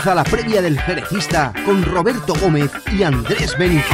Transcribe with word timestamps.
Comienza 0.00 0.14
la 0.14 0.24
previa 0.24 0.62
del 0.62 0.80
Jerecista 0.80 1.52
con 1.66 1.84
Roberto 1.84 2.32
Gómez 2.40 2.70
y 2.90 3.02
Andrés 3.02 3.54
Benítez. 3.58 3.84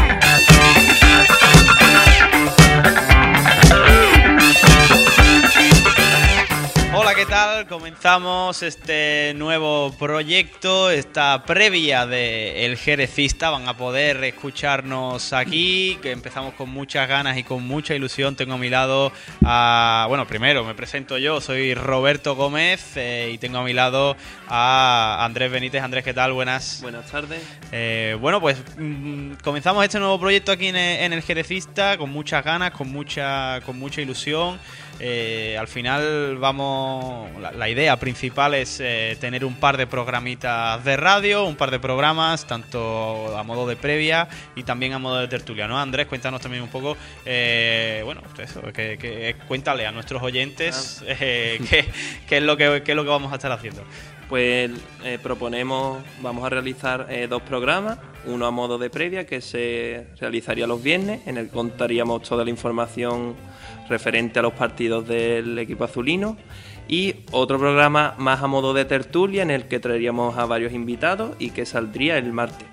¿Qué 7.27 7.33
tal? 7.33 7.67
Comenzamos 7.67 8.63
este 8.63 9.33
nuevo 9.35 9.93
proyecto, 9.99 10.91
esta 10.91 11.43
previa 11.45 12.07
de 12.07 12.65
El 12.65 12.77
Jerecista. 12.77 13.51
Van 13.51 13.69
a 13.69 13.77
poder 13.77 14.23
escucharnos 14.23 15.33
aquí, 15.33 15.99
que 16.03 16.13
empezamos 16.13 16.55
con 16.55 16.69
muchas 16.71 17.09
ganas 17.09 17.37
y 17.37 17.43
con 17.43 17.67
mucha 17.67 17.95
ilusión. 17.95 18.37
Tengo 18.37 18.55
a 18.55 18.59
mi 18.59 18.69
lado 18.69 19.11
a... 19.43 20.07
Bueno, 20.09 20.27
primero 20.27 20.65
me 20.65 20.75
presento 20.75 21.19
yo, 21.19 21.41
soy 21.41 21.75
Roberto 21.75 22.37
Gómez 22.37 22.97
eh, 22.97 23.31
y 23.33 23.39
tengo 23.39 23.59
a 23.59 23.65
mi 23.65 23.73
lado 23.73 24.17
a 24.49 25.25
Andrés 25.25 25.51
Benítez. 25.51 25.83
Andrés, 25.83 26.05
¿qué 26.05 26.15
tal? 26.15 26.33
Buenas. 26.33 26.79
Buenas 26.81 27.11
tardes. 27.11 27.43
Eh, 27.73 28.17
bueno, 28.21 28.41
pues 28.41 28.57
mm, 28.79 29.33
comenzamos 29.43 29.85
este 29.85 29.99
nuevo 29.99 30.21
proyecto 30.21 30.53
aquí 30.53 30.69
en 30.69 30.77
el, 30.77 31.01
en 31.01 31.13
el 31.13 31.23
Jerecista 31.23 31.99
con 31.99 32.11
muchas 32.11 32.45
ganas, 32.45 32.71
con 32.71 32.89
mucha, 32.93 33.61
con 33.63 33.79
mucha 33.79 34.01
ilusión. 34.01 34.61
Eh, 34.99 35.57
al 35.59 35.69
final 35.69 36.37
vamos, 36.39 37.29
la, 37.41 37.53
la 37.53 37.69
idea 37.69 37.97
principal 37.99 38.55
es 38.55 38.81
eh, 38.81 39.17
tener 39.21 39.45
un 39.45 39.57
par 39.57 39.77
de 39.77 39.87
programitas 39.87 40.83
de 40.85 40.97
radio, 40.97 41.45
un 41.45 41.57
par 41.57 41.71
de 41.71 41.79
programas, 41.79 42.47
tanto 42.47 43.37
a 43.37 43.43
modo 43.43 43.67
de 43.67 43.77
previa 43.77 44.27
y 44.55 44.63
también 44.63 44.95
a 44.95 44.99
modo 44.99 45.19
de 45.19 45.29
tertulia, 45.29 45.69
¿no? 45.69 45.79
Andrés, 45.79 46.07
cuéntanos 46.07 46.41
también 46.41 46.63
un 46.63 46.71
poco, 46.71 46.97
eh, 47.27 48.01
bueno, 48.05 48.23
eso, 48.39 48.63
que, 48.73 48.97
que- 48.99 49.37
cuéntale 49.47 49.87
a 49.87 49.93
nuestros 49.93 50.23
oyentes 50.23 51.03
eh, 51.07 51.61
qué, 51.71 51.85
qué 52.27 52.37
es 52.39 52.43
lo 52.43 52.57
que, 52.57 52.83
qué 52.83 52.93
es 52.93 52.97
lo 52.97 53.03
que 53.05 53.11
vamos 53.11 53.33
a 53.33 53.37
estar 53.37 53.53
haciendo. 53.53 53.85
Pues 54.29 54.73
eh, 55.05 55.19
proponemos, 55.23 56.03
vamos 56.21 56.45
a 56.45 56.49
realizar 56.49 57.07
eh, 57.11 57.29
dos 57.29 57.43
programas, 57.43 57.99
uno 58.27 58.47
a 58.47 58.51
modo 58.51 58.77
de 58.77 58.91
previa 58.91 59.25
que 59.25 59.41
se 59.41 60.09
realizaría 60.19 60.67
los 60.67 60.83
viernes, 60.83 61.21
en 61.27 61.37
el 61.37 61.47
que 61.47 61.53
contaríamos 61.53 62.23
toda 62.23 62.45
la 62.45 62.51
información 62.51 63.37
referente 63.89 64.41
a 64.41 64.43
los 64.43 64.53
partidos 64.53 65.07
del 65.07 65.57
equipo 65.61 65.85
azulino, 65.85 66.37
y 66.89 67.15
otro 67.31 67.59
programa 67.59 68.15
más 68.19 68.43
a 68.43 68.49
modo 68.49 68.75
de 68.75 68.85
tertulia 68.85 69.43
en 69.43 69.51
el 69.51 69.69
que 69.69 69.79
traeríamos 69.79 70.37
a 70.39 70.47
varios 70.47 70.73
invitados 70.73 71.37
y 71.39 71.51
que 71.51 71.65
saldría 71.65 72.19
el 72.19 72.33
martes. 72.33 72.67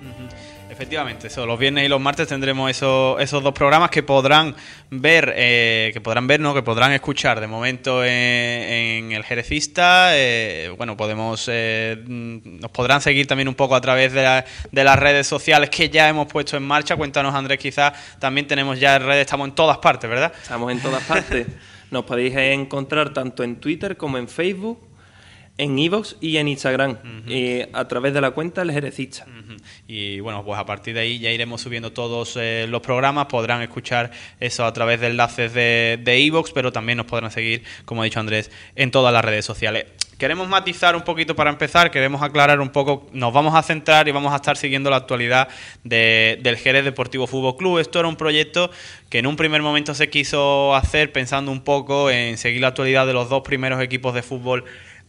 Efectivamente, 0.74 1.28
eso, 1.28 1.46
los 1.46 1.60
viernes 1.60 1.86
y 1.86 1.88
los 1.88 2.02
martes 2.02 2.28
tendremos 2.28 2.70
esos, 2.72 3.22
esos 3.22 3.44
dos 3.44 3.54
programas 3.54 3.92
que 3.92 4.02
podrán 4.02 4.56
ver, 4.90 5.32
eh, 5.36 5.92
que 5.94 6.02
podrán 6.02 6.26
ver, 6.26 6.40
no, 6.40 6.52
que 6.54 6.64
podrán 6.64 6.92
escuchar 6.94 7.40
de 7.40 7.46
momento 7.46 8.04
en, 8.04 8.12
en 8.12 9.12
el 9.12 9.24
Jerecista. 9.24 10.18
eh, 10.18 10.74
bueno, 10.76 10.98
podemos, 10.98 11.46
eh, 11.52 11.96
mm, 12.08 12.60
nos 12.60 12.72
podrán 12.72 13.02
seguir 13.02 13.28
también 13.28 13.48
un 13.48 13.54
poco 13.54 13.76
a 13.76 13.82
través 13.82 14.14
de, 14.14 14.24
la- 14.24 14.44
de 14.72 14.84
las 14.84 14.98
redes 14.98 15.28
sociales 15.28 15.70
que 15.70 15.90
ya 15.90 16.10
hemos 16.10 16.26
puesto 16.26 16.58
en 16.58 16.64
marcha. 16.64 16.96
Cuéntanos, 16.96 17.36
Andrés, 17.36 17.60
quizás 17.60 17.94
también 18.20 18.48
tenemos 18.48 18.80
ya 18.80 18.98
redes, 18.98 19.22
estamos 19.22 19.48
en 19.50 19.54
todas 19.56 19.78
partes, 19.78 20.10
¿verdad? 20.10 20.34
Estamos 20.42 20.72
en 20.72 20.80
todas 20.82 21.04
partes. 21.04 21.46
Nos 21.92 22.04
podéis 22.06 22.36
encontrar 22.36 23.14
tanto 23.14 23.44
en 23.44 23.58
Twitter 23.58 23.96
como 23.96 24.18
en 24.18 24.28
Facebook, 24.28 24.80
en 25.58 25.78
Evox 25.78 26.16
y 26.20 26.38
en 26.38 26.48
Instagram, 26.48 26.98
eh, 27.28 27.70
a 27.73 27.88
través 27.88 28.14
de 28.14 28.22
la 28.22 28.32
cuenta 28.32 28.64
El 28.64 28.72
Jerecista. 28.72 29.26
Y 29.88 30.20
bueno, 30.20 30.44
pues 30.44 30.58
a 30.60 30.66
partir 30.66 30.95
de 30.95 31.02
ahí 31.02 31.20
ya 31.20 31.30
iremos 31.32 31.62
subiendo 31.62 31.94
todos 31.94 32.36
eh, 32.38 32.66
los 32.68 32.82
programas, 32.82 33.28
podrán 33.28 33.62
escuchar 33.62 34.12
eso 34.40 34.66
a 34.66 34.73
través 34.73 35.00
de 35.00 35.08
enlaces 35.08 35.54
de 35.54 36.00
de 36.04 36.20
iVoox, 36.22 36.52
pero 36.54 36.72
también 36.72 36.98
nos 36.98 37.06
podrán 37.06 37.30
seguir, 37.32 37.64
como 37.86 38.02
ha 38.02 38.06
dicho 38.06 38.20
Andrés, 38.20 38.50
en 38.76 38.90
todas 38.92 39.14
las 39.14 39.23
redes 39.23 39.45
sociales. 39.45 39.86
Queremos 40.18 40.48
matizar 40.48 40.95
un 40.95 41.02
poquito 41.04 41.36
para 41.36 41.50
empezar, 41.50 41.92
queremos 41.92 42.22
aclarar 42.22 42.60
un 42.62 42.70
poco, 42.70 43.08
nos 43.14 43.34
vamos 43.34 43.56
a 43.56 43.62
centrar 43.64 44.08
y 44.08 44.12
vamos 44.12 44.32
a 44.32 44.38
estar 44.38 44.56
siguiendo 44.58 44.90
la 44.90 44.95
actualidad 44.98 45.50
de- 45.84 46.40
del 46.42 46.56
Jerez 46.58 46.86
Deportivo 46.86 47.27
Fútbol 47.27 47.58
Club. 47.58 47.80
Esto 47.80 48.00
era 48.00 48.08
un 48.08 48.16
proyecto 48.16 48.72
que 49.10 49.20
en 49.20 49.27
un 49.27 49.36
primer 49.36 49.61
momento 49.61 49.94
se 49.94 50.10
quiso 50.10 50.76
hacer 50.76 51.11
pensando 51.11 51.52
un 51.52 51.61
poco 51.61 52.10
en 52.10 52.38
seguir 52.38 52.61
la 52.61 52.67
actualidad 52.70 53.06
de 53.06 53.14
los 53.14 53.27
dos 53.30 53.42
primeros 53.42 53.82
equipos 53.82 54.14
de 54.14 54.22
fútbol 54.23 54.64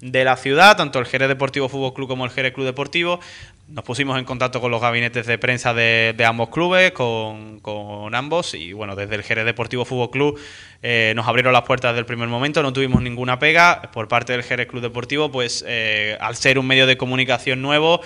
de 0.05 0.23
la 0.23 0.37
ciudad, 0.37 0.77
tanto 0.77 0.99
el 0.99 1.07
Jerez 1.07 1.29
Deportivo 1.29 1.71
Fútbol 1.71 1.95
Club 1.95 2.09
como 2.09 2.27
el 2.27 2.31
Jerez 2.31 2.53
Club 2.53 2.67
Deportivo. 2.67 3.21
Nos 3.69 3.85
pusimos 3.85 4.19
en 4.19 4.27
contacto 4.27 4.61
con 4.61 4.71
los 4.71 4.83
gabinetes 4.83 5.27
de 5.27 5.39
prensa 5.39 5.73
de, 5.73 6.15
de 6.15 6.25
ambos 6.27 6.51
clubes, 6.51 6.93
con, 6.93 7.61
con 7.61 8.15
ambos, 8.15 8.53
y 8.53 8.75
bueno, 8.75 8.97
desde 8.97 9.15
el 9.15 9.23
Jerez 9.23 9.47
Deportivo 9.47 9.87
Fútbol 9.87 10.11
Club 10.11 10.41
eh, 10.83 11.15
nos 11.17 11.27
abrieron 11.27 11.55
las 11.55 11.63
puertas 11.63 11.93
desde 11.93 12.01
el 12.01 12.07
primer 12.07 12.29
momento, 12.29 12.63
no 12.63 12.75
tuvimos 12.75 13.01
ninguna 13.01 13.39
pega. 13.39 13.91
Por 13.95 14.07
parte 14.07 14.33
del 14.35 14.43
Jerez 14.43 14.67
Club 14.67 14.83
Deportivo, 14.83 15.33
pues 15.33 15.65
eh, 15.67 16.19
al 16.21 16.37
ser 16.37 16.59
un 16.59 16.67
medio 16.67 16.87
de 16.87 16.99
comunicación 16.99 17.63
nuevo, 17.63 18.03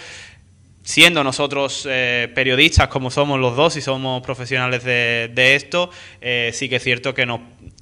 siendo 0.85 1.25
nosotros 1.25 1.85
eh, 1.91 2.31
periodistas 2.33 2.87
como 2.87 3.11
somos 3.11 3.41
los 3.41 3.57
dos 3.57 3.75
y 3.77 3.81
somos 3.81 4.23
profesionales 4.23 4.85
de, 4.85 5.55
esto, 5.57 5.91
sí 6.53 6.69
que 6.69 6.77
es 6.77 6.83
cierto 6.85 7.13
que 7.13 7.27
nos, 7.27 7.41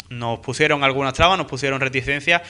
nos 0.09 0.39
pusieron 0.39 0.85
algunas 0.85 1.13
trabas, 1.13 1.37
nos 1.37 1.47
pusieron 1.47 1.83
reticencias. 1.83 2.41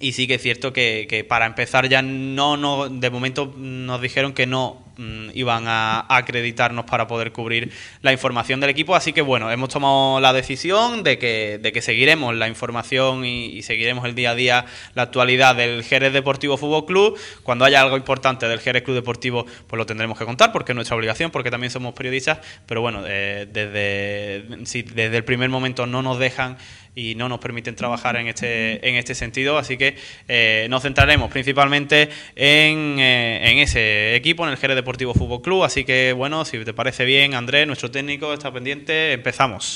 Y 0.00 0.12
sí 0.12 0.26
que 0.26 0.34
es 0.34 0.42
cierto 0.42 0.72
que, 0.72 1.06
que 1.08 1.24
para 1.24 1.46
empezar 1.46 1.88
ya 1.88 2.02
no, 2.02 2.56
no, 2.56 2.88
de 2.88 3.10
momento 3.10 3.54
nos 3.56 4.00
dijeron 4.00 4.32
que 4.32 4.46
no 4.46 4.85
mm, 4.96 5.30
iban 5.34 5.64
a 5.66 6.06
acreditarnos 6.08 6.84
para 6.84 7.06
poder 7.06 7.32
cubrir 7.32 7.72
la 8.02 8.12
información 8.12 8.60
del 8.60 8.70
equipo. 8.70 8.94
Así 8.94 9.12
que 9.12 9.22
bueno, 9.22 9.50
hemos 9.50 9.68
tomado 9.68 10.20
la 10.20 10.32
decisión 10.32 11.02
de 11.02 11.18
que, 11.18 11.58
de 11.60 11.72
que 11.72 11.82
seguiremos 11.82 12.34
la 12.34 12.48
información 12.48 13.24
y, 13.24 13.62
seguiremos 13.62 14.04
el 14.04 14.14
día 14.14 14.30
a 14.30 14.34
día 14.34 14.66
la 14.94 15.02
actualidad 15.02 15.56
del 15.56 15.82
Jerez 15.82 16.12
Deportivo 16.12 16.56
Fútbol 16.56 16.86
Club. 16.86 17.18
Cuando 17.42 17.64
haya 17.64 17.80
algo 17.80 17.96
importante 17.96 18.46
del 18.48 18.60
Jerez 18.60 18.82
Club 18.82 18.96
Deportivo, 18.96 19.46
pues 19.66 19.78
lo 19.78 19.86
tendremos 19.86 20.18
que 20.18 20.24
contar 20.24 20.52
porque 20.52 20.72
es 20.72 20.76
nuestra 20.76 20.96
obligación, 20.96 21.30
porque 21.30 21.50
también 21.50 21.70
somos 21.70 21.94
periodistas. 21.94 22.38
Pero 22.66 22.80
bueno, 22.80 23.02
eh, 23.06 23.46
desde, 23.50 24.66
si 24.66 24.82
desde 24.82 25.16
el 25.16 25.24
primer 25.24 25.48
momento 25.48 25.86
no 25.86 26.02
nos 26.02 26.18
dejan 26.18 26.56
y 26.96 27.14
no 27.14 27.28
nos 27.28 27.38
permiten 27.38 27.76
trabajar 27.76 28.16
en 28.16 28.26
este, 28.26 28.88
en 28.88 28.96
este 28.96 29.14
sentido. 29.14 29.58
Así 29.58 29.76
que 29.76 29.96
eh, 30.28 30.66
nos 30.70 30.82
centraremos 30.82 31.30
principalmente 31.30 32.08
en, 32.34 32.98
eh, 32.98 33.50
en 33.50 33.58
ese 33.58 34.16
equipo, 34.16 34.44
en 34.44 34.50
el 34.50 34.56
Jerez 34.56 34.74
Deportivo 34.74 34.85
Fútbol 34.94 35.42
Club. 35.42 35.64
Así 35.64 35.84
que, 35.84 36.12
bueno, 36.12 36.44
si 36.44 36.64
te 36.64 36.72
parece 36.72 37.04
bien, 37.04 37.34
Andrés, 37.34 37.66
nuestro 37.66 37.90
técnico 37.90 38.32
está 38.32 38.52
pendiente, 38.52 39.12
empezamos. 39.12 39.74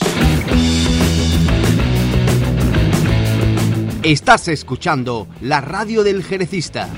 Estás 4.02 4.48
escuchando 4.48 5.26
la 5.42 5.60
radio 5.60 6.02
del 6.02 6.22
Jerecista. 6.24 6.88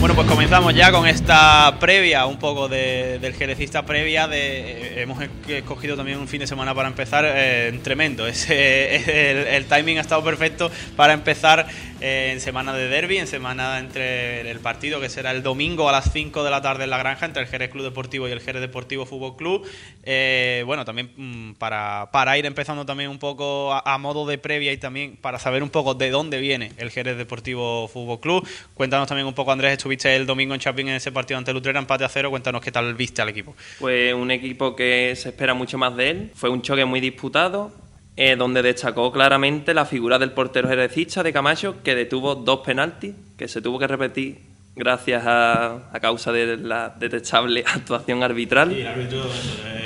Bueno, 0.00 0.14
pues 0.14 0.28
comenzamos 0.28 0.74
ya 0.74 0.92
con 0.92 1.08
esta 1.08 1.76
previa, 1.80 2.24
un 2.26 2.38
poco 2.38 2.68
de- 2.68 3.18
del 3.18 3.34
jerecista 3.34 3.84
previa. 3.84 4.28
De, 4.28 5.02
hemos 5.02 5.18
escogido 5.48 5.96
también 5.96 6.18
un 6.18 6.28
fin 6.28 6.38
de 6.38 6.46
semana 6.46 6.72
para 6.72 6.86
empezar 6.86 7.24
eh, 7.26 7.76
tremendo. 7.82 8.24
El, 8.48 8.48
el 8.48 9.64
timing 9.66 9.98
ha 9.98 10.02
estado 10.02 10.22
perfecto 10.22 10.70
para 10.94 11.14
empezar 11.14 11.66
eh, 12.00 12.30
en 12.32 12.40
semana 12.40 12.72
de 12.72 12.88
derby, 12.88 13.18
en 13.18 13.26
semana 13.26 13.78
entre 13.78 14.48
el 14.50 14.60
partido 14.60 15.00
que 15.00 15.08
será 15.08 15.32
el 15.32 15.42
domingo 15.42 15.88
a 15.88 15.92
las 15.92 16.12
5 16.12 16.44
de 16.44 16.50
la 16.50 16.62
tarde 16.62 16.84
en 16.84 16.90
la 16.90 16.98
granja 16.98 17.26
entre 17.26 17.42
el 17.42 17.48
Jerez 17.48 17.70
Club 17.70 17.84
Deportivo 17.84 18.28
y 18.28 18.32
el 18.32 18.40
Jerez 18.40 18.60
Deportivo 18.60 19.06
Fútbol 19.06 19.36
Club. 19.36 19.66
Eh, 20.04 20.62
bueno, 20.66 20.84
también 20.84 21.10
mm, 21.16 21.54
para, 21.54 22.08
para 22.12 22.38
ir 22.38 22.46
empezando 22.46 22.86
también 22.86 23.10
un 23.10 23.18
poco 23.18 23.72
a, 23.72 23.98
modo 23.98 24.26
de 24.26 24.38
previa 24.38 24.72
y 24.72 24.76
también 24.76 25.16
para 25.16 25.38
saber 25.38 25.62
un 25.62 25.70
poco 25.70 25.94
de 25.94 26.10
dónde 26.10 26.38
viene 26.38 26.72
el 26.76 26.90
Jerez 26.90 27.16
Deportivo 27.16 27.88
Fútbol 27.88 28.20
Club. 28.20 28.48
Cuéntanos 28.74 29.08
también 29.08 29.26
un 29.26 29.34
poco, 29.34 29.50
Andrés, 29.50 29.72
estuviste 29.72 30.14
el 30.14 30.26
domingo 30.26 30.54
en 30.54 30.60
Chapín 30.60 30.88
en 30.88 30.94
ese 30.94 31.10
partido 31.10 31.38
ante 31.38 31.52
Lutrera, 31.52 31.80
empate 31.80 32.04
a 32.04 32.08
cero. 32.08 32.30
Cuéntanos 32.30 32.62
qué 32.62 32.70
tal 32.70 32.94
viste 32.94 33.22
al 33.22 33.28
equipo. 33.28 33.56
Pues 33.80 34.14
un 34.14 34.30
equipo 34.30 34.76
que 34.76 35.14
se 35.16 35.30
espera 35.30 35.54
mucho 35.54 35.78
más 35.78 35.96
de 35.96 36.10
él. 36.10 36.30
Fue 36.34 36.48
un 36.48 36.62
choque 36.62 36.84
muy 36.84 37.00
disputado, 37.00 37.72
eh, 38.20 38.34
donde 38.34 38.62
destacó 38.62 39.12
claramente 39.12 39.72
la 39.72 39.84
figura 39.84 40.18
del 40.18 40.32
portero 40.32 40.66
jerecista 40.66 41.22
de 41.22 41.32
Camacho, 41.32 41.84
que 41.84 41.94
detuvo 41.94 42.34
dos 42.34 42.66
penaltis, 42.66 43.14
que 43.36 43.46
se 43.46 43.62
tuvo 43.62 43.78
que 43.78 43.86
repetir 43.86 44.40
gracias 44.74 45.24
a, 45.24 45.88
a 45.92 46.00
causa 46.00 46.32
de 46.32 46.56
la 46.56 46.88
detestable 46.98 47.62
actuación 47.66 48.24
arbitral. 48.24 48.72
el 48.72 48.88
árbitro 48.88 49.22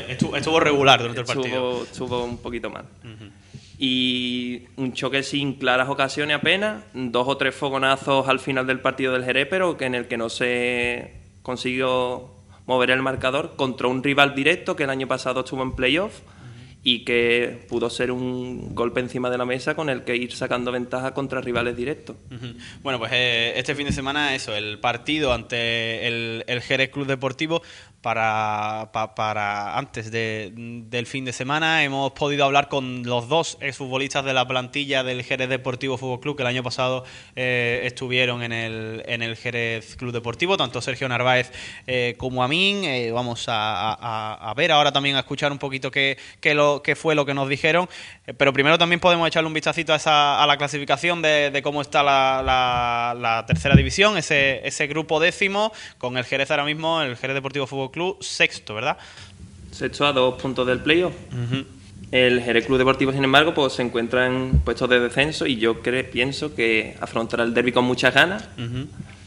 estuvo, 0.08 0.34
estuvo 0.34 0.60
regular 0.60 1.00
durante 1.00 1.20
el 1.20 1.26
partido. 1.26 1.82
Estuvo, 1.82 2.24
un 2.24 2.38
poquito 2.38 2.70
mal. 2.70 2.86
Y 3.78 4.62
un 4.76 4.94
choque 4.94 5.22
sin 5.22 5.56
claras 5.56 5.90
ocasiones 5.90 6.34
apenas, 6.34 6.84
dos 6.94 7.28
o 7.28 7.36
tres 7.36 7.54
fogonazos 7.54 8.28
al 8.28 8.40
final 8.40 8.66
del 8.66 8.80
partido 8.80 9.12
del 9.12 9.26
Jerez, 9.26 9.46
pero 9.50 9.76
que 9.76 9.84
en 9.84 9.94
el 9.94 10.08
que 10.08 10.16
no 10.16 10.30
se 10.30 11.20
consiguió 11.42 12.30
mover 12.64 12.92
el 12.92 13.02
marcador 13.02 13.56
contra 13.56 13.88
un 13.88 14.02
rival 14.02 14.34
directo 14.34 14.74
que 14.74 14.84
el 14.84 14.90
año 14.90 15.06
pasado 15.06 15.40
estuvo 15.40 15.62
en 15.62 15.72
playoff 15.72 16.22
y 16.84 17.04
que 17.04 17.64
pudo 17.68 17.90
ser 17.90 18.10
un 18.10 18.74
golpe 18.74 19.00
encima 19.00 19.30
de 19.30 19.38
la 19.38 19.44
mesa 19.44 19.76
con 19.76 19.88
el 19.88 20.02
que 20.02 20.16
ir 20.16 20.32
sacando 20.32 20.72
ventaja 20.72 21.14
contra 21.14 21.40
rivales 21.40 21.76
directos. 21.76 22.16
Bueno, 22.82 22.98
pues 22.98 23.12
eh, 23.14 23.52
este 23.56 23.74
fin 23.74 23.86
de 23.86 23.92
semana, 23.92 24.34
eso, 24.34 24.54
el 24.56 24.80
partido 24.80 25.32
ante 25.32 26.08
el, 26.08 26.44
el 26.48 26.60
Jerez 26.60 26.90
Club 26.90 27.06
Deportivo. 27.06 27.62
Para, 28.02 28.90
para 28.92 29.78
antes 29.78 30.10
de, 30.10 30.52
del 30.54 31.06
fin 31.06 31.24
de 31.24 31.32
semana. 31.32 31.84
Hemos 31.84 32.12
podido 32.12 32.44
hablar 32.44 32.68
con 32.68 33.04
los 33.04 33.28
dos 33.28 33.56
exfutbolistas 33.60 34.24
de 34.24 34.34
la 34.34 34.46
plantilla 34.46 35.04
del 35.04 35.22
Jerez 35.22 35.48
Deportivo 35.48 35.96
Fútbol 35.96 36.20
Club 36.20 36.36
que 36.36 36.42
el 36.42 36.48
año 36.48 36.64
pasado 36.64 37.04
eh, 37.36 37.82
estuvieron 37.84 38.42
en 38.42 38.52
el, 38.52 39.04
en 39.06 39.22
el 39.22 39.36
Jerez 39.36 39.94
Club 39.96 40.12
Deportivo, 40.12 40.56
tanto 40.56 40.82
Sergio 40.82 41.08
Narváez 41.08 41.52
eh, 41.86 42.14
como 42.18 42.42
a 42.42 42.48
mí. 42.48 42.82
Eh, 42.84 43.12
vamos 43.12 43.46
a, 43.48 44.52
ver 44.56 44.72
ahora 44.72 44.92
también 44.92 45.16
a 45.16 45.20
escuchar 45.20 45.52
un 45.52 45.58
poquito 45.58 45.90
qué, 45.90 46.18
qué, 46.40 46.54
lo, 46.54 46.82
qué 46.82 46.96
fue 46.96 47.14
lo 47.14 47.24
que 47.24 47.34
nos 47.34 47.48
dijeron. 47.48 47.88
pero 48.36 48.52
primero 48.52 48.78
también 48.78 48.98
podemos 48.98 49.28
echarle 49.28 49.46
un 49.46 49.54
vistacito 49.54 49.92
a, 49.92 49.96
esa, 49.96 50.42
a 50.42 50.46
la 50.46 50.56
clasificación 50.56 51.22
de, 51.22 51.60
cómo 51.62 51.80
está 51.80 52.02
la, 52.02 53.14
la, 53.16 53.44
tercera 53.46 53.76
división, 53.76 54.18
ese, 54.18 54.66
ese 54.66 54.88
grupo 54.88 55.20
décimo, 55.20 55.72
con 55.98 56.16
el 56.16 56.24
Jerez 56.24 56.50
ahora 56.50 56.64
mismo, 56.64 57.00
el 57.00 57.16
Jerez 57.16 57.34
Deportivo 57.34 57.66
Fútbol 57.68 57.91
Club 57.92 58.16
sexto, 58.20 58.74
¿verdad? 58.74 58.98
Sexto 59.70 60.06
a 60.06 60.12
dos 60.12 60.40
puntos 60.42 60.66
del 60.66 60.80
playoff. 60.80 61.14
El 62.10 62.42
Jerez 62.42 62.66
Club 62.66 62.78
Deportivo, 62.78 63.12
sin 63.12 63.24
embargo, 63.24 63.54
pues 63.54 63.72
se 63.74 63.82
encuentra 63.82 64.26
en 64.26 64.60
puestos 64.64 64.90
de 64.90 65.00
descenso 65.00 65.46
y 65.46 65.56
yo 65.56 65.80
creo, 65.80 66.10
pienso 66.10 66.54
que 66.54 66.96
afrontará 67.00 67.42
el 67.44 67.54
derby 67.54 67.72
con 67.72 67.84
muchas 67.84 68.12
ganas, 68.12 68.48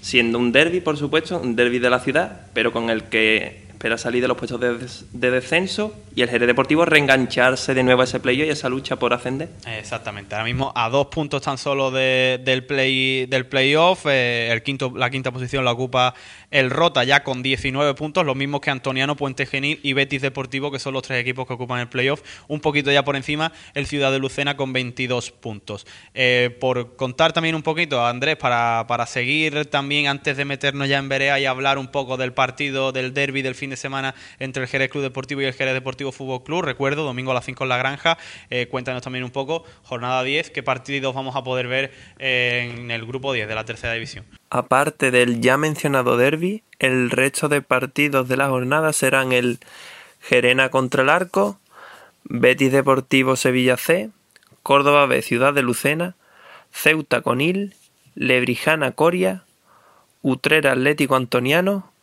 siendo 0.01 0.37
un 0.37 0.51
derby, 0.51 0.81
por 0.81 0.97
supuesto, 0.97 1.39
un 1.39 1.55
derby 1.55 1.79
de 1.79 1.89
la 1.89 1.99
ciudad, 1.99 2.47
pero 2.53 2.71
con 2.71 2.91
el 2.91 3.05
que 3.05 3.64
espera 3.75 3.97
salir 3.97 4.21
de 4.21 4.27
los 4.27 4.37
puestos 4.37 4.59
de, 4.59 5.31
descenso 5.31 5.93
y 6.15 6.21
el 6.21 6.29
Jerez 6.29 6.47
Deportivo 6.47 6.85
reengancharse 6.85 7.73
de 7.73 7.83
nuevo 7.83 8.01
a 8.01 8.05
ese 8.05 8.19
playoff 8.19 8.47
y 8.47 8.49
esa 8.49 8.69
lucha 8.69 8.95
por 8.95 9.13
ascender. 9.13 9.49
Exactamente, 9.67 10.33
ahora 10.33 10.45
mismo 10.45 10.71
a 10.75 10.89
dos 10.89 11.07
puntos 11.07 11.41
tan 11.41 11.57
solo 11.57 11.91
del 11.91 12.65
play 12.65 13.25
del 13.25 13.45
playoff, 13.47 14.05
eh, 14.07 14.49
el 14.51 14.63
quinto, 14.63 14.93
la 14.95 15.09
quinta 15.09 15.31
posición 15.31 15.65
la 15.65 15.73
ocupa 15.73 16.15
el 16.51 16.69
Rota 16.69 17.03
ya 17.03 17.23
con 17.23 17.43
19 17.43 17.95
puntos, 17.95 18.25
los 18.25 18.35
mismos 18.35 18.61
que 18.61 18.71
Antoniano, 18.71 19.17
Puente 19.17 19.45
Genil 19.45 19.79
y 19.83 19.91
Betis 19.91 20.21
Deportivo, 20.21 20.71
que 20.71 20.79
son 20.79 20.93
los 20.93 21.03
tres 21.03 21.19
equipos 21.19 21.45
que 21.45 21.53
ocupan 21.53 21.81
el 21.81 21.89
playoff, 21.89 22.21
un 22.47 22.61
poquito 22.61 22.91
ya 22.91 23.03
por 23.03 23.17
encima 23.17 23.51
el 23.73 23.87
Ciudad 23.87 24.11
de 24.11 24.19
Lucena 24.19 24.55
con 24.55 24.71
22 24.71 25.31
puntos. 25.31 25.85
Eh, 26.13 26.55
por 26.61 26.95
contar 26.95 27.33
también 27.33 27.55
un 27.55 27.63
poquito, 27.63 28.05
Andrés, 28.05 28.37
para, 28.37 28.85
para 28.87 29.05
seguir 29.05 29.65
también 29.65 30.07
antes 30.07 30.37
de 30.37 30.45
meternos 30.45 30.87
ya 30.87 30.97
en 30.97 31.09
Berea 31.09 31.39
y 31.39 31.45
hablar 31.45 31.77
un 31.77 31.87
poco 31.87 32.15
del 32.15 32.31
partido 32.31 32.93
del 32.93 33.13
derby 33.13 33.41
del 33.41 33.55
fin 33.65 33.71
de 33.71 33.77
semana 33.77 34.13
entre 34.37 34.61
el 34.61 34.69
Jerez 34.69 34.91
Club 34.91 35.01
Deportivo 35.01 35.41
y 35.41 35.45
el 35.45 35.53
Jerez 35.53 35.73
Deportivo 35.73 36.11
Fútbol 36.11 36.43
Club, 36.43 36.61
recuerdo, 36.61 37.03
domingo 37.03 37.31
a 37.31 37.33
las 37.33 37.45
5 37.45 37.63
en 37.63 37.69
la 37.69 37.77
granja, 37.77 38.15
eh, 38.51 38.67
cuéntanos 38.67 39.01
también 39.01 39.23
un 39.23 39.31
poco, 39.31 39.63
jornada 39.81 40.21
10, 40.21 40.51
qué 40.51 40.61
partidos 40.61 41.15
vamos 41.15 41.35
a 41.35 41.43
poder 41.43 41.67
ver 41.67 41.91
en 42.19 42.91
el 42.91 43.07
grupo 43.07 43.33
10 43.33 43.47
de 43.47 43.55
la 43.55 43.65
tercera 43.65 43.93
división. 43.93 44.23
Aparte 44.51 45.09
del 45.09 45.41
ya 45.41 45.57
mencionado 45.57 46.15
derby, 46.15 46.61
el 46.77 47.09
resto 47.09 47.49
de 47.49 47.63
partidos 47.63 48.27
de 48.27 48.37
la 48.37 48.49
jornada 48.49 48.93
serán 48.93 49.31
el 49.31 49.57
Gerena 50.21 50.69
contra 50.69 51.01
el 51.01 51.09
Arco, 51.09 51.57
Betis 52.23 52.71
Deportivo 52.71 53.35
Sevilla 53.35 53.77
C, 53.77 54.11
Córdoba 54.61 55.07
B 55.07 55.23
Ciudad 55.23 55.55
de 55.55 55.63
Lucena, 55.63 56.13
Ceuta 56.71 57.21
Conil, 57.21 57.73
Lebrijana 58.13 58.91
Coria, 58.91 59.43
Utrera 60.21 60.73
Atlético 60.73 61.15
Antoniano, 61.15 61.94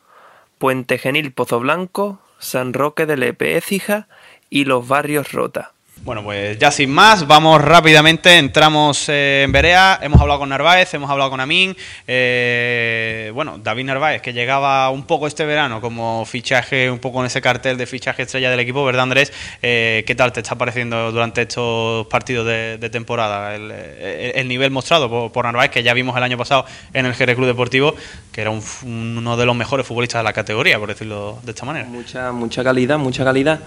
Puente 0.63 0.97
Genil 0.97 1.33
Pozo 1.33 1.59
Blanco, 1.59 2.21
San 2.39 2.73
Roque 2.73 3.05
de 3.05 3.17
Lepe 3.17 3.57
Écija 3.57 4.07
y 4.49 4.65
los 4.65 4.87
barrios 4.87 5.33
Rota. 5.33 5.73
Bueno, 6.05 6.25
pues 6.25 6.59
ya 6.59 6.73
sin 6.73 6.91
más, 6.91 7.29
vamos 7.29 7.63
rápidamente, 7.63 8.37
entramos 8.37 9.09
eh, 9.09 9.43
en 9.45 9.53
Berea, 9.53 10.01
hemos 10.03 10.21
hablado 10.21 10.41
con 10.41 10.49
Narváez, 10.49 10.93
hemos 10.95 11.09
hablado 11.09 11.31
con 11.31 11.39
Amin, 11.39 11.77
eh, 12.09 13.31
bueno, 13.33 13.59
David 13.63 13.85
Narváez, 13.85 14.21
que 14.21 14.33
llegaba 14.33 14.91
un 14.91 15.05
poco 15.05 15.29
este 15.29 15.47
verano 15.47 15.81
como 15.81 16.25
fichaje, 16.25 16.91
un 16.91 16.99
poco 16.99 17.21
en 17.21 17.27
ese 17.27 17.41
cartel 17.41 17.77
de 17.77 17.87
fichaje 17.87 18.23
estrella 18.23 18.51
del 18.51 18.59
equipo, 18.59 18.85
¿verdad 18.85 19.05
Andrés? 19.05 19.33
Eh, 19.63 20.03
¿Qué 20.05 20.17
tal 20.17 20.33
te 20.33 20.41
está 20.41 20.57
pareciendo 20.57 21.13
durante 21.13 21.43
estos 21.43 22.05
partidos 22.09 22.47
de, 22.47 22.91
temporada 22.91 23.55
el, 23.55 24.49
nivel 24.49 24.73
mostrado 24.73 25.31
por, 25.31 25.45
Narváez, 25.45 25.71
que 25.71 25.85
ya 25.85 25.95
vimos 25.95 26.17
el 26.17 26.25
año 26.25 26.37
pasado 26.37 26.67
en 26.95 27.07
el 27.07 27.15
Jerez 27.15 27.37
Club 27.37 27.47
Deportivo, 27.47 27.95
que 28.33 28.41
era 28.41 28.51
uno 28.51 29.37
de 29.37 29.47
los 29.47 29.55
mejores 29.55 29.87
futbolistas 29.87 30.19
de 30.19 30.25
la 30.25 30.33
categoría, 30.33 30.81
por 30.81 30.89
decirlo 30.89 31.39
de 31.45 31.53
esta 31.53 31.65
manera? 31.65 31.87
Mucha, 31.87 32.33
mucha 32.33 32.65
calidad, 32.65 32.99
mucha 32.99 33.23
calidad. 33.23 33.61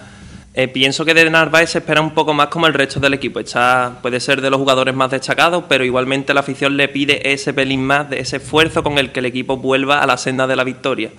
Eh, 0.58 0.70
pienso 0.70 1.04
que 1.04 1.14
de 1.14 1.30
Narváez 1.30 1.72
se 1.72 1.80
espera 1.80 2.00
un 2.00 2.12
poco 2.12 2.34
más 2.34 2.48
como 2.48 2.66
el 2.66 2.74
resto 2.74 3.02
del 3.02 3.14
equipo. 3.14 3.42
Está, 3.42 4.00
puede 4.02 4.22
ser 4.22 4.40
de 4.40 4.50
los 4.50 4.58
jugadores 4.58 4.96
más 4.96 5.12
destacados, 5.12 5.66
pero 5.68 5.84
igualmente 5.84 6.34
la 6.34 6.40
afición 6.40 6.78
le 6.78 6.88
pide 6.88 7.34
ese 7.34 7.54
pelín 7.54 7.84
más, 7.86 8.10
ese 8.12 8.38
esfuerzo 8.38 8.82
con 8.82 8.98
el 8.98 9.12
que 9.12 9.20
el 9.20 9.26
equipo 9.26 9.58
vuelva 9.58 10.02
a 10.02 10.08
la 10.08 10.16
senda 10.16 10.48
de 10.48 10.56
la 10.56 10.64
victoria. 10.64 11.12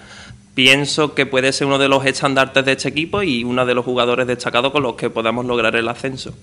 Pienso 0.55 1.15
que 1.15 1.27
puede 1.27 1.53
ser 1.53 1.67
uno 1.67 1.77
de 1.79 1.89
los 1.89 2.07
estandartes 2.07 2.65
de 2.65 2.73
este 2.73 2.89
equipo 2.89 3.23
y 3.23 3.45
uno 3.45 3.67
de 3.67 3.75
los 3.75 3.85
jugadores 3.85 4.27
destacados 4.27 4.73
con 4.73 4.83
los 4.83 4.95
que 4.95 5.11
podamos 5.11 5.45
lograr 5.45 5.77
el 5.77 5.87
ascenso. 5.87 6.35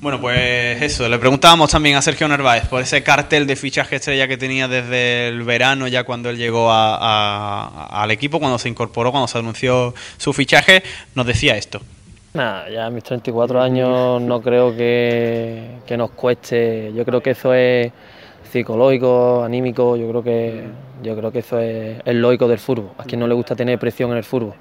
Bueno, 0.00 0.18
pues 0.18 0.80
eso, 0.80 1.06
le 1.10 1.18
preguntábamos 1.18 1.70
también 1.70 1.96
a 1.96 2.02
Sergio 2.02 2.26
Narváez 2.26 2.66
por 2.68 2.80
ese 2.80 3.02
cartel 3.02 3.46
de 3.46 3.54
fichaje 3.54 3.96
estrella 3.96 4.26
que 4.26 4.38
tenía 4.38 4.66
desde 4.66 5.28
el 5.28 5.42
verano, 5.42 5.88
ya 5.88 6.04
cuando 6.04 6.30
él 6.30 6.38
llegó 6.38 6.70
al 6.72 8.10
equipo, 8.10 8.38
cuando 8.40 8.58
se 8.58 8.70
incorporó, 8.70 9.10
cuando 9.10 9.28
se 9.28 9.36
anunció 9.36 9.92
su 10.16 10.32
fichaje, 10.32 10.82
nos 11.14 11.26
decía 11.26 11.54
esto. 11.56 11.82
Nada, 12.32 12.70
ya 12.70 12.86
a 12.86 12.90
mis 12.90 13.04
34 13.04 13.60
años 13.60 14.22
no 14.22 14.40
creo 14.40 14.74
que, 14.74 15.80
que 15.86 15.96
nos 15.98 16.12
cueste, 16.12 16.92
yo 16.94 17.04
creo 17.04 17.20
que 17.22 17.30
eso 17.30 17.52
es 17.52 17.92
psicológico, 18.50 19.44
anímico, 19.44 19.96
yo 19.96 20.08
creo 20.08 20.22
que 20.22 20.64
yo 21.02 21.16
creo 21.16 21.32
que 21.32 21.38
eso 21.40 21.58
es 21.58 22.00
el 22.04 22.20
lógico 22.20 22.48
del 22.48 22.58
fútbol. 22.58 22.90
A 22.98 23.04
quien 23.04 23.20
no 23.20 23.26
le 23.26 23.34
gusta 23.34 23.54
tener 23.54 23.78
presión 23.78 24.10
en 24.12 24.18
el 24.18 24.24
fútbol. 24.24 24.54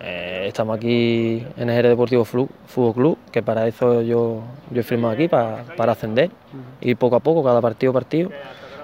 Eh, 0.00 0.46
estamos 0.48 0.76
aquí 0.76 1.46
en 1.56 1.70
el 1.70 1.76
Jerez 1.76 1.90
Deportivo 1.90 2.24
Fútbol 2.24 2.94
Club, 2.94 3.18
que 3.30 3.42
para 3.42 3.66
eso 3.66 4.02
yo, 4.02 4.42
yo 4.70 4.80
he 4.80 4.82
firmado 4.82 5.14
aquí, 5.14 5.28
para, 5.28 5.64
para 5.76 5.92
ascender, 5.92 6.30
y 6.80 6.94
poco 6.94 7.16
a 7.16 7.20
poco, 7.20 7.44
cada 7.44 7.60
partido 7.60 7.90
a 7.90 7.94
partido. 7.94 8.30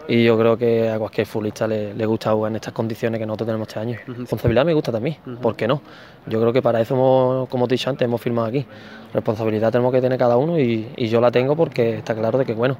Y 0.08 0.24
yo 0.24 0.36
creo 0.36 0.56
que 0.56 0.90
a 0.90 0.98
cualquier 0.98 1.24
futbolista 1.26 1.68
le, 1.68 2.06
gusta 2.06 2.32
jugar 2.32 2.50
en 2.50 2.56
estas 2.56 2.72
condiciones 2.72 3.20
que 3.20 3.26
nosotros 3.26 3.46
tenemos 3.46 3.68
este 3.68 3.78
año. 3.78 3.96
Responsabilidad 4.06 4.64
me 4.64 4.74
gusta 4.74 4.90
también, 4.90 5.18
¿por 5.40 5.54
qué 5.54 5.68
no? 5.68 5.82
Yo 6.26 6.40
creo 6.40 6.52
que 6.52 6.62
para 6.62 6.80
eso, 6.80 7.46
como 7.48 7.68
te 7.68 7.74
he 7.74 7.76
dicho 7.76 7.90
antes, 7.90 8.06
hemos 8.06 8.20
firmado 8.20 8.48
aquí. 8.48 8.66
Responsabilidad 9.14 9.70
tenemos 9.70 9.92
que 9.92 10.00
tener 10.00 10.18
cada 10.18 10.36
uno 10.36 10.58
y, 10.58 10.88
y 10.96 11.08
yo 11.08 11.20
la 11.20 11.30
tengo 11.30 11.54
porque 11.54 11.98
está 11.98 12.14
claro 12.16 12.38
de 12.38 12.44
que, 12.44 12.54
bueno, 12.54 12.76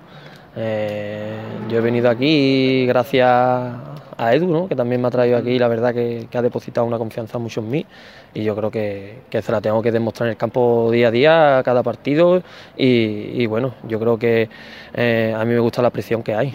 eh, 0.57 1.39
yo 1.69 1.79
he 1.79 1.81
venido 1.81 2.11
aquí 2.11 2.87
gracias 2.87 3.29
a 4.21 4.35
Edu, 4.35 4.69
que 4.69 4.77
también 4.77 5.01
me 5.01 5.09
ha 5.09 5.11
traído 5.11 5.39
aquí, 5.39 5.59
la 5.59 5.69
verdad 5.69 5.95
que, 5.95 6.29
ha 6.33 6.43
depositado 6.43 6.87
una 6.87 6.99
confianza 6.99 7.39
mucho 7.39 7.61
en 7.61 7.71
mí 7.71 7.87
y 8.35 8.43
yo 8.43 8.55
creo 8.55 8.71
que, 8.71 9.21
se 9.31 9.53
la 9.53 9.61
tengo 9.61 9.81
que 9.81 9.91
demostrar 9.91 10.27
en 10.29 10.33
el 10.33 10.37
campo 10.37 10.91
día 10.93 11.09
a 11.09 11.11
día, 11.11 11.63
cada 11.65 11.83
partido 11.83 12.43
y, 12.77 13.47
bueno, 13.47 13.75
yo 13.89 13.99
creo 13.99 14.19
que 14.19 14.49
eh, 14.95 15.35
a 15.37 15.45
mí 15.45 15.55
me 15.55 15.61
gusta 15.61 15.81
la 15.81 15.91
presión 15.91 16.23
que 16.23 16.35
hay. 16.35 16.53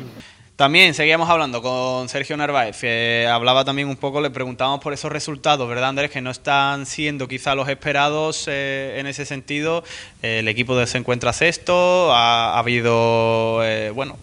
También 0.55 0.93
seguíamos 0.93 1.29
hablando 1.29 1.61
con 1.61 2.07
Sergio 2.07 2.37
Narváez, 2.37 2.79
que 2.79 3.27
hablaba 3.29 3.65
también 3.65 3.89
un 3.89 3.97
poco, 3.97 4.21
le 4.21 4.29
preguntábamos 4.29 4.79
por 4.79 4.93
esos 4.93 5.11
resultados, 5.11 5.67
¿verdad 5.67 5.89
Andrés? 5.89 6.11
Que 6.11 6.21
no 6.21 6.31
están 6.31 6.85
siendo 6.85 7.27
quizá 7.27 7.55
los 7.55 7.67
esperados 7.67 8.45
eh, 8.47 8.95
en 8.97 9.05
ese 9.05 9.25
sentido. 9.25 9.83
el 10.21 10.47
equipo 10.47 10.85
se 10.85 10.97
encuentra 10.97 11.33
sexto, 11.33 12.13
ha, 12.13 12.57
habido, 12.57 13.65
eh, 13.65 13.89
bueno, 13.89 14.17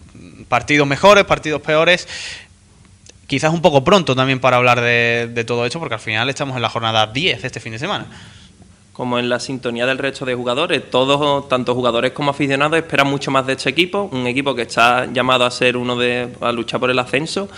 partidos 0.49 0.87
mejores, 0.87 1.23
partidos 1.25 1.61
peores. 1.61 2.07
Quizás 3.27 3.53
un 3.53 3.61
poco 3.61 3.83
pronto 3.83 4.15
también 4.15 4.39
para 4.39 4.57
hablar 4.57 4.81
de, 4.81 5.29
de 5.31 5.43
todo 5.43 5.67
esto, 5.67 5.77
porque 5.77 5.93
al 5.95 6.01
final 6.01 6.29
estamos 6.31 6.55
en 6.55 6.63
la 6.63 6.69
jornada 6.69 7.05
10 7.05 7.43
este 7.43 7.59
fin 7.59 7.73
de 7.73 7.79
semana 7.79 8.07
como 8.93 9.17
en 9.17 9.27
la 9.27 9.39
sintonía 9.39 9.87
del 9.87 9.97
resto 9.97 10.23
de 10.23 10.35
jugadores. 10.35 10.89
Todos, 10.89 11.49
tanto 11.49 11.73
jugadores 11.73 12.11
como 12.11 12.29
aficionados, 12.29 12.77
esperan 12.77 13.07
mucho 13.07 13.31
más 13.31 13.45
de 13.45 13.53
este 13.53 13.69
equipo, 13.69 14.07
un 14.11 14.27
equipo 14.27 14.53
que 14.53 14.61
está 14.61 15.11
llamado 15.11 15.45
a 15.45 15.51
ser 15.51 15.75
uno 15.75 15.95
de 15.97 16.29
a 16.39 16.51
luchar 16.51 16.79
por 16.79 16.91
el 16.91 16.99
ascenso 16.99 17.49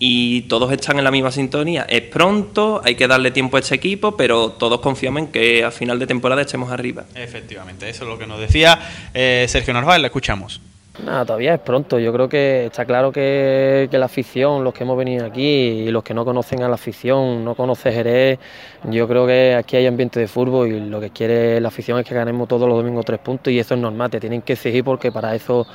y 0.00 0.42
todos 0.42 0.72
están 0.72 0.98
en 0.98 1.04
la 1.04 1.12
misma 1.12 1.30
sintonía. 1.30 1.86
Es 1.88 2.02
pronto, 2.02 2.80
hay 2.84 2.96
que 2.96 3.06
darle 3.06 3.30
tiempo 3.30 3.56
a 3.56 3.60
este 3.60 3.76
equipo, 3.76 4.16
pero 4.16 4.50
todos 4.50 4.80
confiamos 4.80 5.22
en 5.22 5.28
que 5.28 5.62
a 5.62 5.70
final 5.70 5.98
de 5.98 6.08
temporada 6.08 6.42
estemos 6.42 6.72
arriba. 6.72 7.04
Efectivamente, 7.14 7.88
eso 7.88 8.04
es 8.04 8.10
lo 8.10 8.18
que 8.18 8.26
nos 8.26 8.40
decía 8.40 8.78
eh, 9.14 9.46
Sergio 9.48 9.72
Narváez, 9.72 10.00
le 10.00 10.08
escuchamos. 10.08 10.60
Nada, 11.04 11.24
todavía 11.24 11.54
es 11.54 11.60
pronto. 11.60 11.98
Yo 11.98 12.12
creo 12.12 12.28
que 12.28 12.66
está 12.66 12.84
claro 12.84 13.10
que, 13.12 13.88
la 13.90 14.04
afición, 14.04 14.64
los 14.64 14.74
que 14.74 14.84
hemos 14.84 14.98
venido 14.98 15.24
aquí 15.24 15.42
y 15.42 15.90
los 15.90 16.02
que 16.02 16.12
no 16.14 16.24
conocen 16.24 16.62
a 16.62 16.68
la 16.68 16.74
afición, 16.74 17.44
no 17.44 17.54
conocen 17.54 17.92
Jerez, 17.92 18.38
yo 18.84 19.08
creo 19.08 19.26
que 19.26 19.54
aquí 19.54 19.76
hay 19.76 19.86
ambiente 19.86 20.20
de 20.20 20.26
fútbol 20.26 20.68
y 20.68 20.80
lo 20.80 21.00
que 21.00 21.10
quiere 21.10 21.60
la 21.60 21.68
afición 21.68 21.98
es 21.98 22.06
que 22.06 22.14
ganemos 22.14 22.48
todos 22.48 22.68
los 22.68 22.76
domingos 22.76 23.04
tres 23.04 23.18
puntos 23.20 23.52
y 23.52 23.58
eso 23.58 23.74
es 23.74 23.80
normal, 23.80 24.10
te 24.10 24.20
tienen 24.20 24.42
que 24.42 24.54
exigir 24.54 24.84
porque 24.84 25.12
para 25.12 25.34
eso 25.34 25.66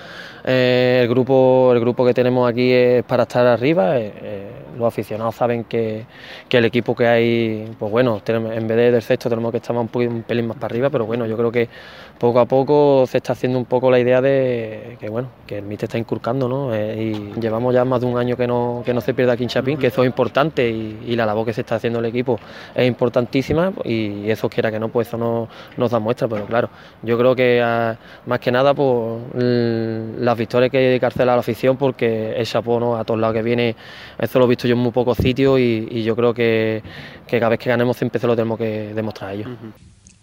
eh, 0.44 1.00
el, 1.02 1.10
grupo, 1.10 1.72
el 1.74 1.80
grupo 1.80 2.06
que 2.06 2.14
tenemos 2.14 2.48
aquí 2.50 2.72
es 2.72 3.04
para 3.04 3.24
estar 3.24 3.48
arriba. 3.48 3.98
Eh, 4.00 4.14
eh, 4.22 4.52
los 4.78 4.88
aficionados 4.88 5.36
saben 5.36 5.64
que, 5.64 6.06
que, 6.50 6.58
el 6.58 6.66
equipo 6.66 6.96
que 6.96 7.08
hay, 7.08 7.72
pues 7.80 7.92
bueno, 7.92 8.22
en 8.28 8.68
vez 8.68 8.78
de 8.78 8.92
del 8.92 9.02
sexto 9.02 9.30
tenemos 9.30 9.52
que 9.52 9.58
estar 9.58 9.76
un, 9.76 9.90
un 9.94 10.24
pelín 10.24 10.48
más 10.48 10.58
para 10.58 10.74
arriba, 10.74 10.90
pero 10.90 11.06
bueno, 11.06 11.26
yo 11.26 11.38
creo 11.38 11.52
que 11.52 11.70
poco 12.20 12.40
a 12.40 12.46
poco 12.46 13.06
se 13.08 13.18
está 13.18 13.34
haciendo 13.34 13.58
un 13.58 13.66
poco 13.66 13.92
la 13.92 14.00
idea 14.00 14.22
de 14.22 14.98
que 15.00 15.10
bueno, 15.10 15.30
que 15.46 15.58
el 15.60 15.66
MIT 15.66 15.84
está 15.84 15.98
inculcando, 15.98 16.48
¿no? 16.48 16.74
Eh, 16.74 17.14
y 17.14 17.40
llevamos 17.40 17.74
ya 17.74 17.86
más 17.86 18.02
de 18.02 18.08
un 18.08 18.18
año 18.18 18.38
que 18.38 18.48
no, 18.48 18.84
que 18.86 18.94
no 18.94 19.02
se 19.02 19.14
pierda 19.14 19.34
aquí 19.34 19.46
que 19.80 19.88
eso 19.88 20.04
es 20.04 20.08
importante 20.08 20.70
y, 20.70 21.16
la 21.16 21.26
labor 21.26 21.46
que 21.46 21.54
se 21.54 21.62
está 21.62 21.76
haciendo 21.76 22.00
el 22.00 22.06
equipo 22.06 22.38
es 22.74 22.86
importantísima 22.86 23.72
y 23.86 24.30
eso 24.30 24.50
quiera 24.50 24.70
que 24.70 24.80
no, 24.80 24.90
pues 24.90 25.08
eso 25.08 25.18
no, 25.18 25.48
nos 25.78 25.92
da 25.92 26.00
muestra, 26.00 26.28
pero 26.28 26.46
claro, 26.46 26.70
yo 27.04 27.18
creo 27.18 27.34
que 27.34 27.62
ah, 27.64 27.96
más 28.26 28.40
que 28.40 28.52
nada 28.52 28.74
pues 28.74 29.22
las 29.34 30.38
victorias 30.38 30.72
que 30.72 30.78
hay 30.78 30.84
que 30.84 30.90
dedicarse 30.90 31.24
a 31.24 31.26
la 31.26 31.36
afición 31.36 31.78
porque 31.78 32.34
el 32.36 32.46
chapó 32.46 32.96
a 32.98 33.06
todos 33.06 33.20
lados 33.20 33.34
que 33.34 33.44
viene, 33.44 33.76
eso 34.20 34.40
lo 34.40 34.46
he 34.46 34.50
visto 34.50 34.68
yo 34.68 34.76
en 34.76 34.82
muy 34.82 34.92
pocos 34.92 35.18
sitios 35.18 35.58
y, 35.58 36.04
yo 36.04 36.16
creo 36.16 36.34
que, 36.34 36.84
cada 37.30 37.50
vez 37.50 37.60
que 37.60 37.70
ganemos 37.70 37.96
siempre 37.96 38.20
se 38.20 38.28
lo 38.28 38.36
tenemos 38.36 38.58
que 38.58 38.94
demostrar 38.94 39.30
a 39.30 39.34
ellos. 39.34 39.48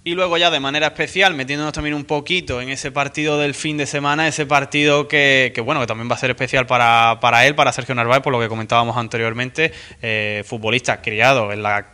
Y 0.04 0.14
luego 0.14 0.36
ya 0.36 0.50
de 0.50 0.58
manera 0.58 0.88
especial, 0.88 1.34
metiéndonos 1.34 1.72
también 1.72 1.94
un 1.94 2.04
poquito 2.04 2.60
en 2.60 2.70
ese 2.70 2.90
partido 2.90 3.38
del 3.38 3.54
fin 3.54 3.76
de 3.76 3.86
semana, 3.86 4.26
ese 4.26 4.46
partido 4.46 5.06
que, 5.06 5.52
bueno, 5.64 5.80
que 5.80 5.86
también 5.86 6.10
va 6.10 6.16
a 6.16 6.18
ser 6.18 6.30
especial 6.30 6.66
para, 6.66 7.18
para 7.20 7.46
él, 7.46 7.54
para 7.54 7.72
Sergio 7.72 7.94
Narváez, 7.94 8.20
por 8.20 8.32
lo 8.32 8.40
que 8.40 8.48
comentábamos 8.48 8.96
anteriormente, 8.96 9.72
eh, 10.02 10.42
futbolista 10.44 11.00
criado 11.00 11.52
en 11.52 11.62
la 11.62 11.86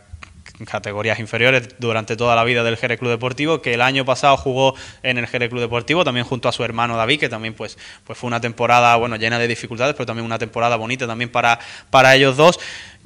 categorías 0.65 1.19
inferiores 1.19 1.69
durante 1.79 2.15
toda 2.17 2.35
la 2.35 2.43
vida 2.43 2.63
del 2.63 2.77
Jerez 2.77 2.99
Club 2.99 3.11
Deportivo, 3.11 3.61
que 3.61 3.73
el 3.73 3.81
año 3.81 4.05
pasado 4.05 4.37
jugó 4.37 4.75
en 5.03 5.17
el 5.17 5.27
Jerez 5.27 5.49
Club 5.49 5.61
Deportivo, 5.61 6.03
también 6.03 6.25
junto 6.25 6.49
a 6.49 6.51
su 6.51 6.63
hermano 6.63 6.97
David, 6.97 7.19
que 7.19 7.29
también 7.29 7.53
pues, 7.53 7.77
pues 8.03 8.17
fue 8.17 8.27
una 8.27 8.41
temporada 8.41 8.95
bueno 8.97 9.15
llena 9.15 9.39
de 9.39 9.47
dificultades, 9.47 9.95
pero 9.95 10.05
también 10.05 10.25
una 10.25 10.39
temporada 10.39 10.75
bonita 10.75 11.07
también 11.07 11.31
para, 11.31 11.59
para 11.89 12.15
ellos 12.15 12.37
dos. 12.37 12.59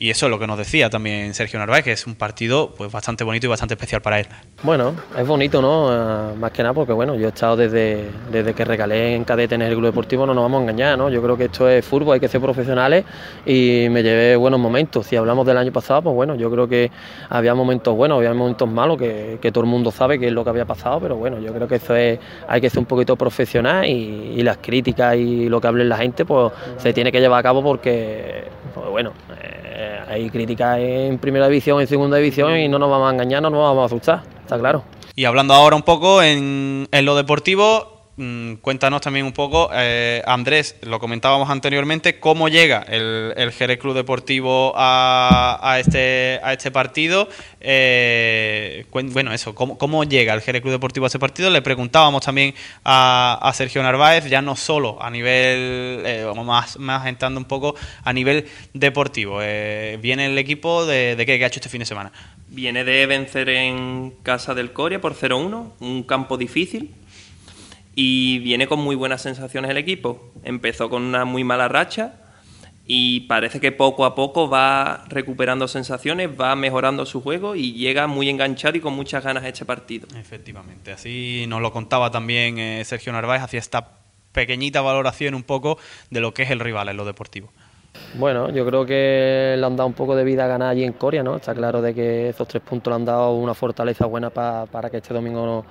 Y 0.04 0.10
eso 0.10 0.26
es 0.26 0.30
lo 0.30 0.38
que 0.38 0.48
nos 0.48 0.58
decía 0.58 0.90
también 0.90 1.34
Sergio 1.34 1.58
Narváez, 1.60 1.86
que 1.86 1.94
es 1.94 2.06
un 2.06 2.16
partido 2.16 2.74
pues 2.76 2.92
bastante 2.92 3.24
bonito 3.24 3.46
y 3.46 3.50
bastante 3.50 3.76
especial 3.76 4.02
para 4.02 4.20
él. 4.20 4.28
Bueno, 4.62 4.94
es 5.18 5.26
bonito, 5.26 5.62
¿no? 5.62 5.94
Eh, 5.94 6.36
más 6.36 6.52
que 6.52 6.62
nada 6.62 6.74
porque, 6.74 6.92
bueno, 6.92 7.16
yo 7.16 7.28
he 7.28 7.30
estado 7.30 7.56
desde, 7.56 8.10
desde 8.30 8.54
que 8.54 8.66
regalé 8.66 9.16
en 9.16 9.24
cadete 9.24 9.56
en 9.56 9.62
el 9.62 9.72
Club 9.72 9.86
Deportivo, 9.86 10.26
no 10.26 10.34
nos 10.34 10.44
vamos 10.44 10.60
a 10.60 10.64
engañar, 10.64 10.98
¿no? 10.98 11.10
Yo 11.10 11.24
creo 11.24 11.38
que 11.38 11.46
esto 11.46 11.70
es 11.70 11.86
fútbol, 11.86 12.16
hay 12.16 12.20
que 12.20 12.28
ser 12.28 12.42
profesionales 12.42 13.06
y 13.46 13.88
me 13.90 14.04
llevé 14.04 14.36
buenos 14.36 14.60
momentos. 14.60 15.08
Si 15.08 15.16
hablamos 15.16 15.48
del 15.48 15.56
año 15.56 15.72
pasado, 15.72 16.02
pues 16.02 16.14
bueno, 16.14 16.36
yo 16.36 16.52
creo 16.52 16.68
que 16.68 16.92
había 17.30 17.56
momentos 17.56 17.96
buenos, 17.96 18.18
había 18.18 18.34
momentos 18.34 18.70
malos, 18.70 18.98
que, 18.98 19.38
que 19.42 19.54
todo 19.54 19.64
el 19.64 19.70
mundo 19.70 19.90
sabe 19.90 20.20
qué 20.20 20.28
es 20.28 20.34
lo 20.34 20.44
que 20.44 20.50
había 20.50 20.66
pasado, 20.66 21.00
pero 21.00 21.16
bueno, 21.16 21.40
yo 21.40 21.54
creo 21.54 21.70
que 21.70 21.76
eso 21.76 21.96
es, 21.96 22.20
hay 22.50 22.60
que 22.60 22.70
ser 22.70 22.80
un 22.80 22.88
poquito 22.88 23.16
profesional 23.16 23.86
y, 23.86 24.34
y 24.36 24.44
las 24.44 24.58
críticas 24.58 25.16
y 25.16 25.48
lo 25.48 25.62
que 25.62 25.68
hable 25.68 25.86
la 25.86 25.96
gente, 25.96 26.26
pues 26.26 26.52
se 26.76 26.92
tiene 26.92 27.10
que 27.10 27.22
llevar 27.22 27.40
a 27.40 27.44
cabo 27.44 27.64
porque, 27.64 28.44
pues 28.74 28.90
bueno, 28.90 29.14
eh, 29.42 29.62
hay 30.08 30.30
críticas 30.30 30.80
en 30.80 31.18
primera 31.18 31.48
división, 31.48 31.82
en 31.82 31.88
segunda 31.88 32.18
división 32.18 32.58
y 32.58 32.68
no 32.68 32.80
nos 32.80 32.89
vamos 32.89 33.10
a 33.10 33.13
engañar, 33.13 33.42
no 33.42 33.50
nos 33.50 33.60
vamos 33.60 33.84
a 33.84 33.86
asustar, 33.86 34.24
está 34.42 34.58
claro. 34.60 34.84
Y 35.15 35.25
hablando 35.25 35.53
ahora 35.53 35.75
un 35.75 35.84
poco 35.84 36.24
en, 36.24 36.88
en 36.92 37.06
lo 37.06 37.15
deportivo, 37.15 37.93
Mm, 38.15 38.55
cuéntanos 38.62 39.01
también 39.01 39.25
un 39.25 39.32
poco, 39.32 39.72
eh, 39.74 40.22
Andrés, 40.27 40.75
lo 40.84 41.00
comentábamos 41.00 41.50
anteriormente, 41.50 42.20
cómo 42.20 42.48
llega 42.48 42.86
el, 42.88 43.34
el 43.36 43.51
Jerez 43.51 43.79
Club 43.79 43.96
Deportivo 43.96 44.72
a, 44.75 45.77
este, 45.79 46.39
a 46.43 46.53
este 46.53 46.70
partido. 46.70 47.27
Eh, 47.60 48.86
bueno, 48.91 49.34
eso, 49.34 49.55
¿cómo, 49.55 50.03
llega 50.03 50.36
el 50.36 50.41
Jerez 50.41 50.62
Club 50.62 50.74
Deportivo 50.74 51.08
a 51.08 51.08
ese 51.08 51.17
partido? 51.17 51.50
Le 51.50 51.63
preguntábamos 51.63 52.24
también 52.24 52.53
a, 52.86 53.51
Sergio 53.55 53.82
Narváez, 53.82 54.25
ya 54.29 54.43
no 54.43 54.55
solo 54.55 55.01
a 55.01 55.10
nivel, 55.10 56.03
eh, 56.05 56.32
más, 56.46 56.77
más 56.77 57.08
entrando 57.08 57.39
un 57.39 57.46
poco 57.46 57.74
a 58.03 58.13
nivel 58.13 58.46
deportivo. 58.74 59.39
¿Viene 59.39 60.27
el 60.27 60.38
equipo 60.38 60.86
de, 60.86 61.15
de 61.15 61.25
qué, 61.25 61.39
qué 61.39 61.46
ha 61.46 61.48
hecho 61.48 61.60
este 61.60 61.70
fin 61.70 61.79
de 61.79 61.86
semana? 61.86 62.12
Viene 62.50 62.84
de 62.84 63.08
vencer 63.08 63.50
en 63.50 64.13
casa 64.22 64.53
del 64.53 64.72
Coria 64.72 65.01
por 65.01 65.15
0-1, 65.15 65.72
un 65.79 66.03
campo 66.03 66.38
difícil, 66.38 66.91
y 67.96 68.40
viene 68.40 68.68
con 68.68 68.80
muy 68.80 68.96
buenas 68.96 69.22
sensaciones 69.22 69.72
el 69.72 69.78
equipo. 69.78 70.32
Empezó 70.44 70.90
con 70.90 71.04
una 71.04 71.26
muy 71.26 71.44
mala 71.44 71.68
racha 71.68 72.14
y 72.86 73.22
parece 73.22 73.60
que 73.60 73.72
poco 73.72 74.06
a 74.06 74.16
poco 74.16 74.50
va 74.50 75.06
recuperando 75.08 75.68
sensaciones, 75.68 76.30
va 76.40 76.56
mejorando 76.56 77.06
su 77.06 77.22
juego 77.22 77.56
y 77.56 77.74
llega 77.74 78.08
muy 78.08 78.30
enganchado 78.30 78.78
y 78.78 78.82
con 78.82 78.94
muchas 78.94 79.24
ganas 79.24 79.44
a 79.44 79.48
este 79.48 79.66
partido. 79.66 80.08
Efectivamente, 80.18 80.92
así 80.92 81.46
nos 81.48 81.62
lo 81.62 81.72
contaba 81.72 82.12
también 82.12 82.58
eh, 82.58 82.84
Sergio 82.84 83.14
Narváez, 83.14 83.42
hacía 83.42 83.60
esta 83.60 84.00
pequeñita 84.32 84.82
valoración 84.82 85.36
un 85.36 85.44
poco 85.44 85.78
de 86.10 86.20
lo 86.20 86.34
que 86.34 86.44
es 86.44 86.52
el 86.52 86.60
rival 86.60 86.90
en 86.90 86.98
lo 86.98 87.06
deportivo. 87.06 87.52
Bueno, 88.16 88.50
yo 88.50 88.66
creo 88.66 88.86
que 88.88 89.56
le 89.58 89.66
han 89.66 89.76
dado 89.76 89.88
un 89.88 89.94
poco 89.94 90.16
de 90.16 90.24
vida 90.24 90.46
a 90.46 90.48
ganar 90.48 90.70
allí 90.70 90.84
en 90.84 90.94
Corea, 90.94 91.22
¿no? 91.22 91.36
Está 91.36 91.54
claro 91.54 91.80
de 91.80 91.94
que 91.94 92.30
esos 92.30 92.48
tres 92.48 92.64
puntos 92.64 92.92
le 92.92 92.96
han 92.96 93.06
dado 93.06 93.34
una 93.36 93.54
fortaleza 93.54 94.08
buena 94.08 94.32
para 94.32 94.90
que 94.90 94.98
este 94.98 95.14
domingo 95.14 95.46
no 95.46 95.66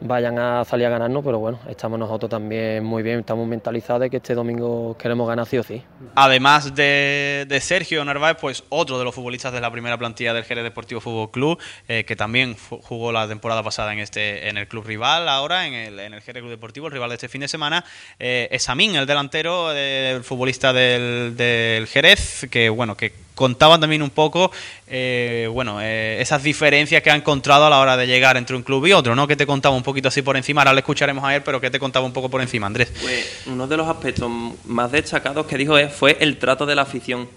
vayan 0.00 0.38
a 0.38 0.64
salir 0.64 0.86
a 0.86 0.90
ganarnos, 0.90 1.24
pero 1.24 1.38
bueno, 1.38 1.58
estamos 1.68 1.98
nosotros 1.98 2.30
también 2.30 2.84
muy 2.84 3.02
bien, 3.02 3.20
estamos 3.20 3.46
mentalizados 3.46 4.02
de 4.02 4.10
que 4.10 4.18
este 4.18 4.34
domingo 4.34 4.96
queremos 4.98 5.28
ganar 5.28 5.46
sí 5.46 5.58
o 5.58 5.62
sí. 5.62 5.82
Además 6.14 6.74
de, 6.74 7.58
Sergio 7.60 8.04
Narváez, 8.04 8.36
pues 8.40 8.64
otro 8.68 8.98
de 8.98 9.04
los 9.04 9.14
futbolistas 9.14 9.52
de 9.52 9.60
la 9.60 9.70
primera 9.70 9.98
plantilla 9.98 10.32
del 10.32 10.44
Jerez 10.44 10.64
Deportivo 10.64 11.00
Fútbol 11.00 11.30
Club, 11.30 11.58
eh, 11.88 12.04
que 12.04 12.16
también 12.16 12.56
jugó 12.56 13.12
la 13.12 13.26
temporada 13.26 13.62
pasada 13.62 13.92
en 13.92 13.98
este 13.98 14.48
en 14.48 14.56
el 14.56 14.68
club 14.68 14.84
rival, 14.86 15.28
ahora 15.28 15.66
en 15.66 15.74
el, 15.74 15.98
en 16.00 16.14
el 16.14 16.20
Jerez 16.20 16.42
Club 16.42 16.50
Deportivo, 16.50 16.86
el 16.86 16.92
rival 16.92 17.10
de 17.10 17.14
este 17.16 17.28
fin 17.28 17.40
de 17.40 17.48
semana, 17.48 17.84
eh, 18.18 18.48
es 18.50 18.68
Amin, 18.68 18.94
el 18.96 19.06
delantero, 19.06 19.72
eh, 19.72 20.12
el 20.16 20.24
futbolista 20.24 20.72
del, 20.72 21.36
del 21.36 21.86
Jerez, 21.86 22.46
que 22.50 22.68
bueno, 22.68 22.96
que 22.96 23.27
contaban 23.38 23.80
también 23.80 24.02
un 24.02 24.10
poco, 24.10 24.50
eh, 24.88 25.48
bueno, 25.52 25.78
eh, 25.80 26.20
esas 26.20 26.42
diferencias 26.42 27.00
que 27.04 27.10
ha 27.12 27.14
encontrado 27.14 27.66
a 27.66 27.70
la 27.70 27.78
hora 27.78 27.96
de 27.96 28.04
llegar 28.08 28.36
entre 28.36 28.56
un 28.56 28.64
club 28.64 28.84
y 28.86 28.92
otro, 28.92 29.14
¿no? 29.14 29.28
Que 29.28 29.36
te 29.36 29.46
contaba 29.46 29.76
un 29.76 29.84
poquito 29.84 30.08
así 30.08 30.22
por 30.22 30.36
encima, 30.36 30.62
ahora 30.62 30.72
le 30.72 30.80
escucharemos 30.80 31.22
a 31.22 31.36
él, 31.36 31.42
pero 31.44 31.60
que 31.60 31.70
te 31.70 31.78
contaba 31.78 32.04
un 32.04 32.12
poco 32.12 32.28
por 32.28 32.40
encima, 32.40 32.66
Andrés. 32.66 32.92
Pues 33.00 33.42
uno 33.46 33.68
de 33.68 33.76
los 33.76 33.86
aspectos 33.86 34.28
más 34.64 34.90
destacados 34.90 35.46
que 35.46 35.56
dijo 35.56 35.76
fue 35.88 36.16
el 36.18 36.36
trato 36.38 36.66
de 36.66 36.74
la 36.74 36.82
afición. 36.82 37.28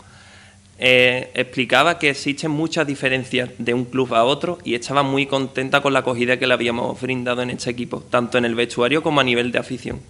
Eh, 0.80 1.30
explicaba 1.36 2.00
que 2.00 2.10
existen 2.10 2.50
muchas 2.50 2.88
diferencias 2.88 3.52
de 3.60 3.76
un 3.76 3.86
club 3.86 4.16
a 4.16 4.24
otro 4.24 4.58
y 4.64 4.74
estaba 4.74 5.04
muy 5.04 5.28
contenta 5.28 5.82
con 5.82 5.94
la 5.94 6.00
acogida 6.00 6.40
que 6.40 6.48
le 6.48 6.56
habíamos 6.56 7.00
brindado 7.00 7.44
en 7.44 7.52
este 7.52 7.70
equipo, 7.70 8.02
tanto 8.10 8.40
en 8.40 8.46
el 8.46 8.56
vestuario 8.56 9.04
como 9.04 9.22
a 9.22 9.24
nivel 9.24 9.52
de 9.52 9.60
afición. 9.60 10.02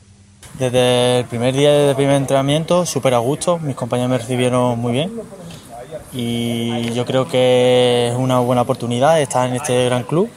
Desde 0.57 1.19
el 1.19 1.25
primer 1.25 1.53
día 1.53 1.73
del 1.73 1.95
primer 1.97 2.15
entrenamiento, 2.15 2.85
súper 2.85 3.13
a 3.13 3.17
gusto, 3.17 3.59
mis 3.59 3.75
compañeros 3.75 4.11
me 4.11 4.17
recibieron 4.17 4.79
muy 4.79 4.93
bien 4.93 5.11
y 6.13 6.91
yo 6.93 7.05
creo 7.05 7.27
que 7.27 8.09
es 8.09 8.15
una 8.15 8.39
buena 8.39 8.63
oportunidad 8.63 9.21
estar 9.21 9.47
en 9.47 9.55
este 9.55 9.85
gran 9.85 10.03
club 10.03 10.29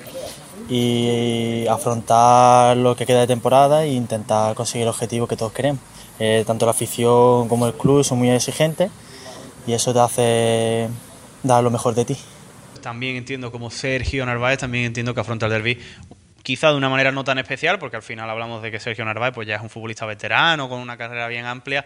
y 0.69 1.67
afrontar 1.67 2.77
lo 2.77 2.97
que 2.97 3.07
queda 3.07 3.21
de 3.21 3.27
temporada 3.27 3.85
e 3.85 3.93
intentar 3.93 4.55
conseguir 4.55 4.85
el 4.85 4.91
objetivo 4.91 5.27
que 5.27 5.37
todos 5.37 5.53
queremos. 5.53 5.81
Eh, 6.19 6.45
tanto 6.47 6.65
la 6.65 6.71
afición 6.71 7.49
como 7.49 7.67
el 7.67 7.75
club 7.75 8.05
son 8.05 8.19
muy 8.19 8.31
exigentes 8.31 8.91
y 9.67 9.73
eso 9.73 9.93
te 9.93 10.01
hace 10.01 10.89
dar 11.43 11.63
lo 11.63 11.71
mejor 11.71 11.95
de 11.95 12.05
ti. 12.05 12.17
También 12.81 13.17
entiendo 13.17 13.51
como 13.51 13.71
Sergio 13.71 14.25
Narváez, 14.27 14.59
también 14.59 14.85
entiendo 14.85 15.15
que 15.15 15.21
afronta 15.21 15.47
el 15.47 15.53
derby 15.53 15.79
quizá 16.45 16.71
de 16.71 16.77
una 16.77 16.91
manera 16.91 17.11
no 17.11 17.25
tan 17.25 17.39
especial, 17.39 17.79
porque 17.79 17.97
al 17.97 18.03
final 18.03 18.29
hablamos 18.29 18.63
de 18.63 18.71
que 18.71 18.79
Sergio 18.79 19.05
Narváez 19.05 19.33
pues 19.35 19.49
ya 19.49 19.57
es 19.57 19.63
un 19.63 19.71
futbolista 19.71 20.07
veterano, 20.07 20.69
con 20.69 20.79
una 20.79 20.97
carrera 20.97 21.27
bien 21.27 21.47
amplia, 21.47 21.85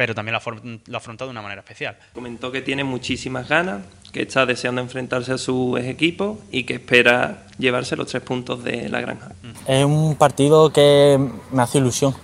pero 0.00 0.14
también 0.14 0.32
lo 0.32 0.96
ha 0.96 0.96
afrontado 0.96 1.28
de 1.28 1.32
una 1.32 1.42
manera 1.42 1.60
especial. 1.60 1.94
Comentó 2.14 2.50
que 2.50 2.62
tiene 2.62 2.84
muchísimas 2.84 3.46
ganas, 3.46 3.82
que 4.10 4.22
está 4.22 4.46
deseando 4.46 4.80
enfrentarse 4.80 5.30
a 5.30 5.36
su 5.36 5.76
equipo 5.76 6.38
y 6.50 6.64
que 6.64 6.76
espera 6.76 7.42
llevarse 7.58 7.96
los 7.96 8.06
tres 8.06 8.22
puntos 8.22 8.64
de 8.64 8.88
la 8.88 9.02
granja. 9.02 9.32
Es 9.66 9.84
un 9.84 10.14
partido 10.14 10.72
que 10.72 11.20
me 11.52 11.60
hace 11.60 11.76
ilusión. 11.76 12.14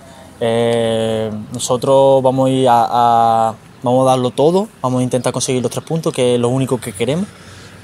Eh, 0.41 1.31
nosotros 1.53 2.23
vamos 2.23 2.49
a, 2.49 2.51
ir 2.51 2.67
a, 2.67 3.55
vamos 3.83 4.07
a 4.07 4.11
darlo 4.11 4.31
todo, 4.31 4.69
vamos 4.81 5.01
a 5.01 5.03
intentar 5.03 5.35
conseguir 5.35 5.61
los 5.61 5.71
tres 5.71 5.85
puntos, 5.85 6.15
que 6.15 6.37
es 6.37 6.41
lo 6.41 6.49
único 6.49 6.81
que 6.81 6.95
queremos, 6.95 7.29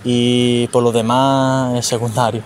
y 0.05 0.69
por 0.69 0.83
lo 0.83 0.91
demás 0.91 1.77
es 1.77 1.85
secundario. 1.85 2.43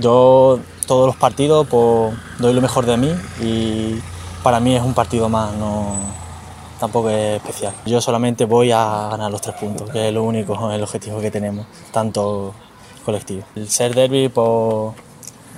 Yo 0.00 0.60
todos 0.86 1.08
los 1.08 1.16
partidos 1.16 1.66
pues, 1.68 2.14
doy 2.38 2.54
lo 2.54 2.62
mejor 2.62 2.86
de 2.86 2.96
mí 2.96 3.12
y 3.38 4.00
para 4.42 4.60
mí 4.60 4.74
es 4.74 4.82
un 4.82 4.94
partido 4.94 5.28
más, 5.28 5.52
no, 5.52 6.26
tampoco 6.78 7.10
es 7.10 7.36
especial. 7.36 7.74
Yo 7.86 8.00
solamente 8.00 8.44
voy 8.44 8.72
a 8.72 9.08
ganar 9.10 9.30
los 9.30 9.40
tres 9.40 9.56
puntos, 9.56 9.90
que 9.90 10.08
es 10.08 10.14
lo 10.14 10.22
único, 10.22 10.70
el 10.70 10.82
objetivo 10.82 11.20
que 11.20 11.30
tenemos, 11.30 11.66
tanto 11.92 12.54
colectivo. 13.04 13.42
El 13.54 13.68
ser 13.68 13.94
derby 13.94 14.28
pues, 14.28 14.94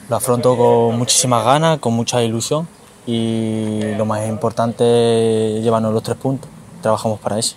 lo 0.09 0.17
afronto 0.17 0.57
con 0.57 0.99
muchísimas 0.99 1.45
ganas, 1.45 1.79
con 1.79 1.95
mucha 1.95 2.23
ilusión 2.23 2.67
y 3.07 3.81
lo 3.97 4.05
más 4.05 4.27
importante 4.29 5.59
es 5.59 5.63
llevarnos 5.65 5.93
los 5.93 6.03
tres 6.03 6.17
puntos. 6.17 6.51
Trabajamos 6.83 7.19
para 7.21 7.39
eso. 7.39 7.57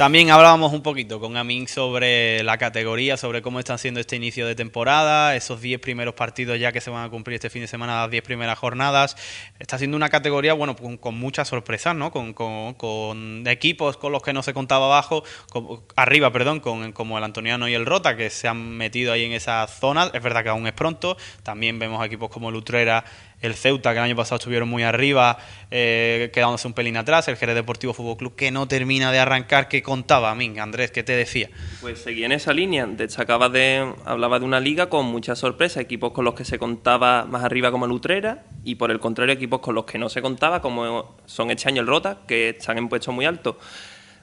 También 0.00 0.30
hablábamos 0.30 0.72
un 0.72 0.82
poquito 0.82 1.20
con 1.20 1.36
Amin 1.36 1.68
sobre 1.68 2.42
la 2.42 2.56
categoría, 2.56 3.18
sobre 3.18 3.42
cómo 3.42 3.58
están 3.58 3.76
siendo 3.76 4.00
este 4.00 4.16
inicio 4.16 4.46
de 4.46 4.54
temporada, 4.54 5.36
esos 5.36 5.60
10 5.60 5.78
primeros 5.78 6.14
partidos 6.14 6.58
ya 6.58 6.72
que 6.72 6.80
se 6.80 6.88
van 6.88 7.04
a 7.04 7.10
cumplir 7.10 7.34
este 7.34 7.50
fin 7.50 7.60
de 7.60 7.68
semana, 7.68 8.00
las 8.00 8.10
10 8.10 8.22
primeras 8.22 8.58
jornadas. 8.58 9.14
Está 9.58 9.76
siendo 9.76 9.98
una 9.98 10.08
categoría, 10.08 10.54
bueno, 10.54 10.74
con, 10.74 11.18
muchas 11.18 11.48
sorpresas, 11.48 11.94
¿no? 11.94 12.12
Con, 12.12 13.44
equipos 13.46 13.98
con 13.98 14.12
los 14.12 14.22
que 14.22 14.32
no 14.32 14.42
se 14.42 14.54
contaba 14.54 14.86
abajo, 14.86 15.22
arriba, 15.96 16.32
perdón, 16.32 16.60
con, 16.60 16.92
como 16.92 17.18
el 17.18 17.24
Antoniano 17.24 17.68
y 17.68 17.74
el 17.74 17.84
Rota, 17.84 18.16
que 18.16 18.30
se 18.30 18.48
han 18.48 18.70
metido 18.78 19.12
ahí 19.12 19.26
en 19.26 19.32
esa 19.32 19.66
zona. 19.66 20.10
Es 20.14 20.22
verdad 20.22 20.42
que 20.42 20.48
aún 20.48 20.66
es 20.66 20.72
pronto. 20.72 21.18
También 21.42 21.78
vemos 21.78 22.02
equipos 22.06 22.30
como 22.30 22.50
Lutrera 22.50 23.04
el 23.40 23.54
Ceuta, 23.54 23.92
que 23.92 23.98
el 23.98 24.04
año 24.04 24.16
pasado 24.16 24.36
estuvieron 24.36 24.68
muy 24.68 24.82
arriba, 24.82 25.38
eh, 25.70 26.30
quedándose 26.32 26.68
un 26.68 26.74
pelín 26.74 26.96
atrás, 26.96 27.28
el 27.28 27.36
Jerez 27.36 27.54
Deportivo 27.54 27.92
Fútbol 27.92 28.16
Club, 28.16 28.36
que 28.36 28.50
no 28.50 28.68
termina 28.68 29.12
de 29.12 29.18
arrancar, 29.18 29.68
¿qué 29.68 29.82
contaba 29.82 30.30
a 30.30 30.34
mí, 30.34 30.52
Andrés? 30.58 30.90
¿Qué 30.90 31.02
te 31.02 31.12
decía? 31.12 31.48
Pues 31.80 32.00
seguía 32.00 32.26
en 32.26 32.32
esa 32.32 32.52
línea, 32.52 32.86
destacaba 32.86 33.48
de, 33.48 33.94
hablaba 34.04 34.38
de 34.38 34.44
una 34.44 34.60
liga 34.60 34.88
con 34.88 35.06
mucha 35.06 35.34
sorpresa, 35.36 35.80
equipos 35.80 36.12
con 36.12 36.24
los 36.24 36.34
que 36.34 36.44
se 36.44 36.58
contaba 36.58 37.24
más 37.24 37.44
arriba 37.44 37.70
como 37.70 37.86
el 37.86 37.92
Utrera, 37.92 38.44
y 38.64 38.74
por 38.74 38.90
el 38.90 39.00
contrario, 39.00 39.34
equipos 39.34 39.60
con 39.60 39.74
los 39.74 39.84
que 39.84 39.98
no 39.98 40.08
se 40.08 40.20
contaba, 40.20 40.60
como 40.60 41.16
son 41.26 41.50
este 41.50 41.68
año 41.68 41.80
el 41.80 41.86
Rota, 41.86 42.18
que 42.26 42.50
están 42.50 42.78
en 42.78 42.88
puestos 42.88 43.14
muy 43.14 43.24
altos. 43.24 43.56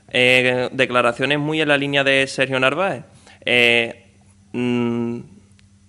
Eh, 0.10 0.70
declaraciones 0.72 1.40
muy 1.40 1.62
en 1.62 1.68
la 1.68 1.78
línea 1.78 2.04
de 2.04 2.26
Sergio 2.28 2.60
Narváez. 2.60 3.04
Eh, 3.44 4.14
mm, 4.54 5.20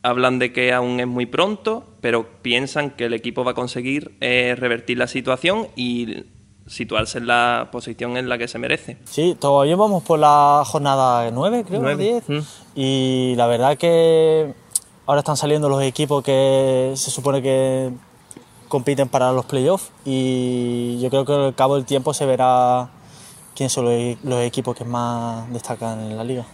hablan 0.02 0.38
de 0.38 0.52
que 0.52 0.72
aún 0.72 1.00
es 1.00 1.06
muy 1.06 1.26
pronto, 1.26 1.87
pero 2.00 2.26
piensan 2.42 2.90
que 2.90 3.06
el 3.06 3.14
equipo 3.14 3.44
va 3.44 3.52
a 3.52 3.54
conseguir 3.54 4.16
eh, 4.20 4.54
revertir 4.58 4.98
la 4.98 5.06
situación 5.06 5.68
y 5.76 6.24
situarse 6.66 7.18
en 7.18 7.26
la 7.26 7.68
posición 7.72 8.16
en 8.16 8.28
la 8.28 8.38
que 8.38 8.48
se 8.48 8.58
merece. 8.58 8.98
Sí, 9.04 9.36
todavía 9.38 9.76
vamos 9.76 10.02
por 10.02 10.18
la 10.18 10.62
jornada 10.66 11.30
9, 11.30 11.64
creo, 11.66 11.96
10. 11.96 12.28
Mm. 12.28 12.38
Y 12.76 13.34
la 13.36 13.46
verdad 13.46 13.76
que 13.78 14.54
ahora 15.06 15.20
están 15.20 15.36
saliendo 15.36 15.68
los 15.68 15.82
equipos 15.82 16.22
que 16.22 16.92
se 16.94 17.10
supone 17.10 17.42
que 17.42 17.90
compiten 18.68 19.08
para 19.08 19.32
los 19.32 19.46
playoffs 19.46 19.90
y 20.04 20.98
yo 21.00 21.08
creo 21.08 21.24
que 21.24 21.32
al 21.32 21.54
cabo 21.54 21.76
del 21.76 21.86
tiempo 21.86 22.12
se 22.12 22.26
verá 22.26 22.90
quiénes 23.56 23.72
son 23.72 23.86
los 24.22 24.40
equipos 24.42 24.76
que 24.76 24.84
más 24.84 25.50
destacan 25.52 26.00
en 26.00 26.16
la 26.16 26.24
liga. 26.24 26.44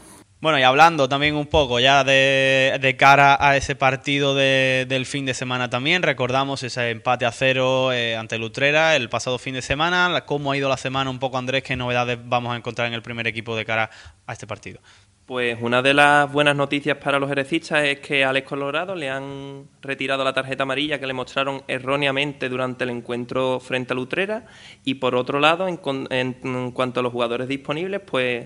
Bueno, 0.44 0.58
y 0.58 0.62
hablando 0.62 1.08
también 1.08 1.36
un 1.36 1.46
poco 1.46 1.80
ya 1.80 2.04
de, 2.04 2.96
cara 2.98 3.38
a 3.40 3.56
ese 3.56 3.76
partido 3.76 4.34
del 4.34 5.06
fin 5.06 5.24
de 5.24 5.32
semana 5.32 5.70
también, 5.70 6.02
recordamos 6.02 6.62
ese 6.62 6.90
empate 6.90 7.24
a 7.24 7.32
cero 7.32 7.94
eh, 7.94 8.14
ante 8.14 8.36
Lutrera 8.36 8.94
el 8.94 9.08
pasado 9.08 9.38
fin 9.38 9.54
de 9.54 9.62
semana. 9.62 10.24
¿Cómo 10.26 10.52
ha 10.52 10.56
ido 10.58 10.68
la 10.68 10.76
semana 10.76 11.08
un 11.08 11.18
poco, 11.18 11.38
Andrés? 11.38 11.62
¿Qué 11.62 11.76
novedades 11.76 12.18
vamos 12.22 12.52
a 12.52 12.58
encontrar 12.58 12.88
en 12.88 12.92
el 12.92 13.00
primer 13.00 13.26
equipo 13.26 13.56
de 13.56 13.64
cara 13.64 13.88
a 14.26 14.34
este 14.34 14.46
partido? 14.46 14.80
Pues 15.24 15.56
una 15.62 15.80
de 15.80 15.94
las 15.94 16.30
buenas 16.30 16.54
noticias 16.54 16.98
para 16.98 17.18
los 17.18 17.30
herecistas 17.30 17.82
es 17.82 18.00
que 18.00 18.22
a 18.22 18.28
Alex 18.28 18.46
Colorado 18.46 18.94
le 18.94 19.08
han 19.08 19.66
retirado 19.80 20.24
la 20.24 20.34
tarjeta 20.34 20.64
amarilla 20.64 21.00
que 21.00 21.06
le 21.06 21.14
mostraron 21.14 21.62
erróneamente 21.68 22.50
durante 22.50 22.84
el 22.84 22.90
encuentro 22.90 23.60
frente 23.60 23.94
a 23.94 23.96
Lutrera 23.96 24.44
y 24.84 24.96
por 24.96 25.14
otro 25.14 25.40
lado, 25.40 25.66
en, 25.66 25.80
en 26.10 26.70
cuanto 26.72 27.00
a 27.00 27.02
los 27.02 27.12
jugadores 27.12 27.48
disponibles, 27.48 28.02
pues 28.04 28.44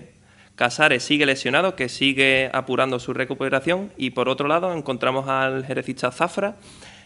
Casares 0.59 1.03
sigue 1.03 1.25
lesionado, 1.25 1.77
que 1.77 1.87
sigue 1.87 2.49
apurando 2.51 2.99
su 2.99 3.13
recuperación. 3.13 3.93
Y 3.95 4.09
por 4.09 4.27
otro 4.27 4.49
lado, 4.49 4.73
encontramos 4.73 5.29
al 5.29 5.65
jerecista 5.65 6.11
Zafra, 6.11 6.57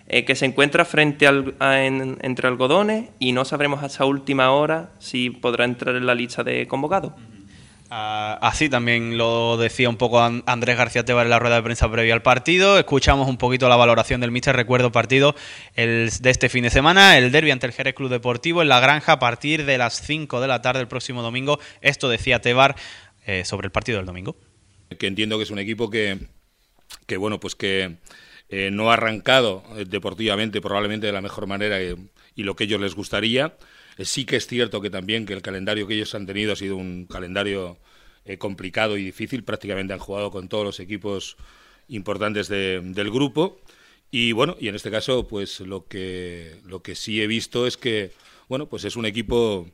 eh, 0.08 0.26
que 0.26 0.34
se 0.34 0.48
encuentra 0.48 0.86
frente 0.86 1.28
al, 1.28 1.54
entre 1.60 2.48
algodones 2.48 3.12
y 3.20 3.32
no 3.32 3.46
sabremos 3.46 3.84
hasta 3.84 4.06
última 4.06 4.50
hora 4.50 4.90
si 4.98 5.30
podrá 5.30 5.66
entrar 5.66 5.96
en 5.96 6.08
la 6.08 6.16
lista 6.16 6.44
de 6.44 6.68
convocados. 6.68 7.12
Ah, 7.96 8.40
así 8.42 8.70
también 8.70 9.20
lo 9.20 9.56
decía 9.56 9.88
un 9.88 9.98
poco 9.98 10.20
Andrés 10.20 10.76
García 10.76 11.06
Tebar 11.06 11.28
en 11.28 11.30
la 11.30 11.38
rueda 11.38 11.58
de 11.58 11.62
prensa 11.62 11.92
previa 11.92 12.16
al 12.16 12.24
partido. 12.24 12.80
Escuchamos 12.80 13.30
un 13.30 13.38
poquito 13.38 13.70
la 13.70 13.76
valoración 13.76 14.20
del 14.20 14.32
míster. 14.32 14.56
Recuerdo 14.56 14.92
partido 14.92 15.36
el, 15.76 16.10
de 16.10 16.30
este 16.32 16.50
fin 16.50 16.64
de 16.64 16.72
semana, 16.72 17.20
el 17.20 17.32
derby 17.32 17.52
ante 17.52 17.68
el 17.68 17.72
Jerez 17.72 17.94
Club 17.94 18.10
Deportivo 18.10 18.64
en 18.64 18.70
la 18.70 18.80
granja 18.80 19.12
a 19.12 19.20
partir 19.20 19.66
de 19.66 19.78
las 19.78 20.02
5 20.02 20.42
de 20.42 20.48
la 20.48 20.64
tarde 20.64 20.80
el 20.80 20.88
próximo 20.88 21.22
domingo. 21.22 21.60
Esto 21.82 22.10
decía 22.10 22.42
Tebar 22.42 22.76
eh, 23.26 23.46
sobre 23.46 23.68
el 23.68 23.72
partido 23.72 23.98
del 23.98 24.06
domingo. 24.06 24.36
Que 25.00 25.08
entiendo 25.08 25.38
que 25.38 25.44
es 25.44 25.52
un 25.52 25.60
equipo 25.60 25.90
que, 25.90 26.20
que 27.08 27.18
bueno, 27.18 27.40
pues 27.40 27.56
que 27.56 27.98
eh, 28.50 28.70
no 28.72 28.92
ha 28.92 28.96
arrancado 28.96 29.64
eh, 29.78 29.86
deportivamente 29.88 30.62
probablemente 30.62 31.08
de 31.08 31.14
la 31.14 31.22
mejor 31.22 31.48
manera 31.48 31.82
y, 31.82 31.96
lo 32.36 32.56
que 32.56 32.66
ellos 32.66 32.82
les 32.82 32.96
gustaría. 32.96 33.58
sí 34.00 34.26
que 34.26 34.36
es 34.36 34.48
cierto 34.48 34.82
que 34.82 34.90
también 34.90 35.26
que 35.26 35.34
el 35.34 35.42
calendario 35.42 35.88
que 35.88 35.94
ellos 35.94 36.14
han 36.16 36.26
tenido 36.26 36.54
ha 36.54 36.56
sido 36.56 36.76
un 36.76 37.06
calendario 37.06 37.78
complicado 38.40 38.98
y 38.98 39.04
difícil. 39.04 39.44
Prácticamente 39.44 39.94
han 39.94 40.00
jugado 40.00 40.32
con 40.32 40.48
todos 40.50 40.66
los 40.66 40.80
equipos 40.80 41.38
importantes 41.88 42.48
del 42.48 43.12
grupo. 43.12 43.62
Y 44.12 44.32
bueno, 44.32 44.56
y 44.60 44.68
en 44.68 44.76
este 44.76 44.92
caso, 44.92 45.28
pues 45.28 45.60
lo 45.60 45.86
que, 45.88 46.60
lo 46.66 46.82
que 46.82 46.96
sí 46.96 47.22
he 47.22 47.28
visto 47.28 47.68
es 47.68 47.78
que, 47.78 48.12
bueno, 48.48 48.68
pues 48.68 48.84
es 48.86 48.96
un 48.96 49.06
equipo 49.06 49.68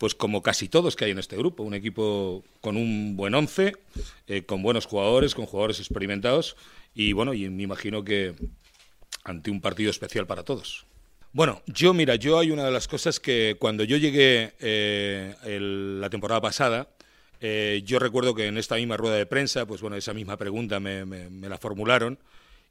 pues 0.00 0.14
como 0.14 0.42
casi 0.42 0.70
todos 0.70 0.96
que 0.96 1.04
hay 1.04 1.10
en 1.10 1.18
este 1.18 1.36
grupo, 1.36 1.62
un 1.62 1.74
equipo 1.74 2.42
con 2.62 2.78
un 2.78 3.18
buen 3.18 3.34
once, 3.34 3.74
eh, 4.26 4.44
con 4.46 4.62
buenos 4.62 4.86
jugadores, 4.86 5.34
con 5.34 5.44
jugadores 5.44 5.78
experimentados 5.78 6.56
y 6.94 7.12
bueno, 7.12 7.34
y 7.34 7.50
me 7.50 7.64
imagino 7.64 8.02
que 8.02 8.34
ante 9.24 9.50
un 9.50 9.60
partido 9.60 9.90
especial 9.90 10.26
para 10.26 10.42
todos. 10.42 10.86
Bueno, 11.34 11.60
yo 11.66 11.92
mira, 11.92 12.14
yo 12.14 12.38
hay 12.38 12.50
una 12.50 12.64
de 12.64 12.70
las 12.70 12.88
cosas 12.88 13.20
que 13.20 13.58
cuando 13.60 13.84
yo 13.84 13.98
llegué 13.98 14.54
eh, 14.58 15.34
la 16.00 16.08
temporada 16.08 16.40
pasada, 16.40 16.88
eh, 17.42 17.82
yo 17.84 17.98
recuerdo 17.98 18.34
que 18.34 18.46
en 18.46 18.56
esta 18.56 18.76
misma 18.76 18.96
rueda 18.96 19.16
de 19.16 19.26
prensa, 19.26 19.66
pues 19.66 19.82
bueno, 19.82 19.96
esa 19.96 20.14
misma 20.14 20.38
pregunta 20.38 20.80
me, 20.80 21.04
la 21.46 21.58
formularon 21.58 22.18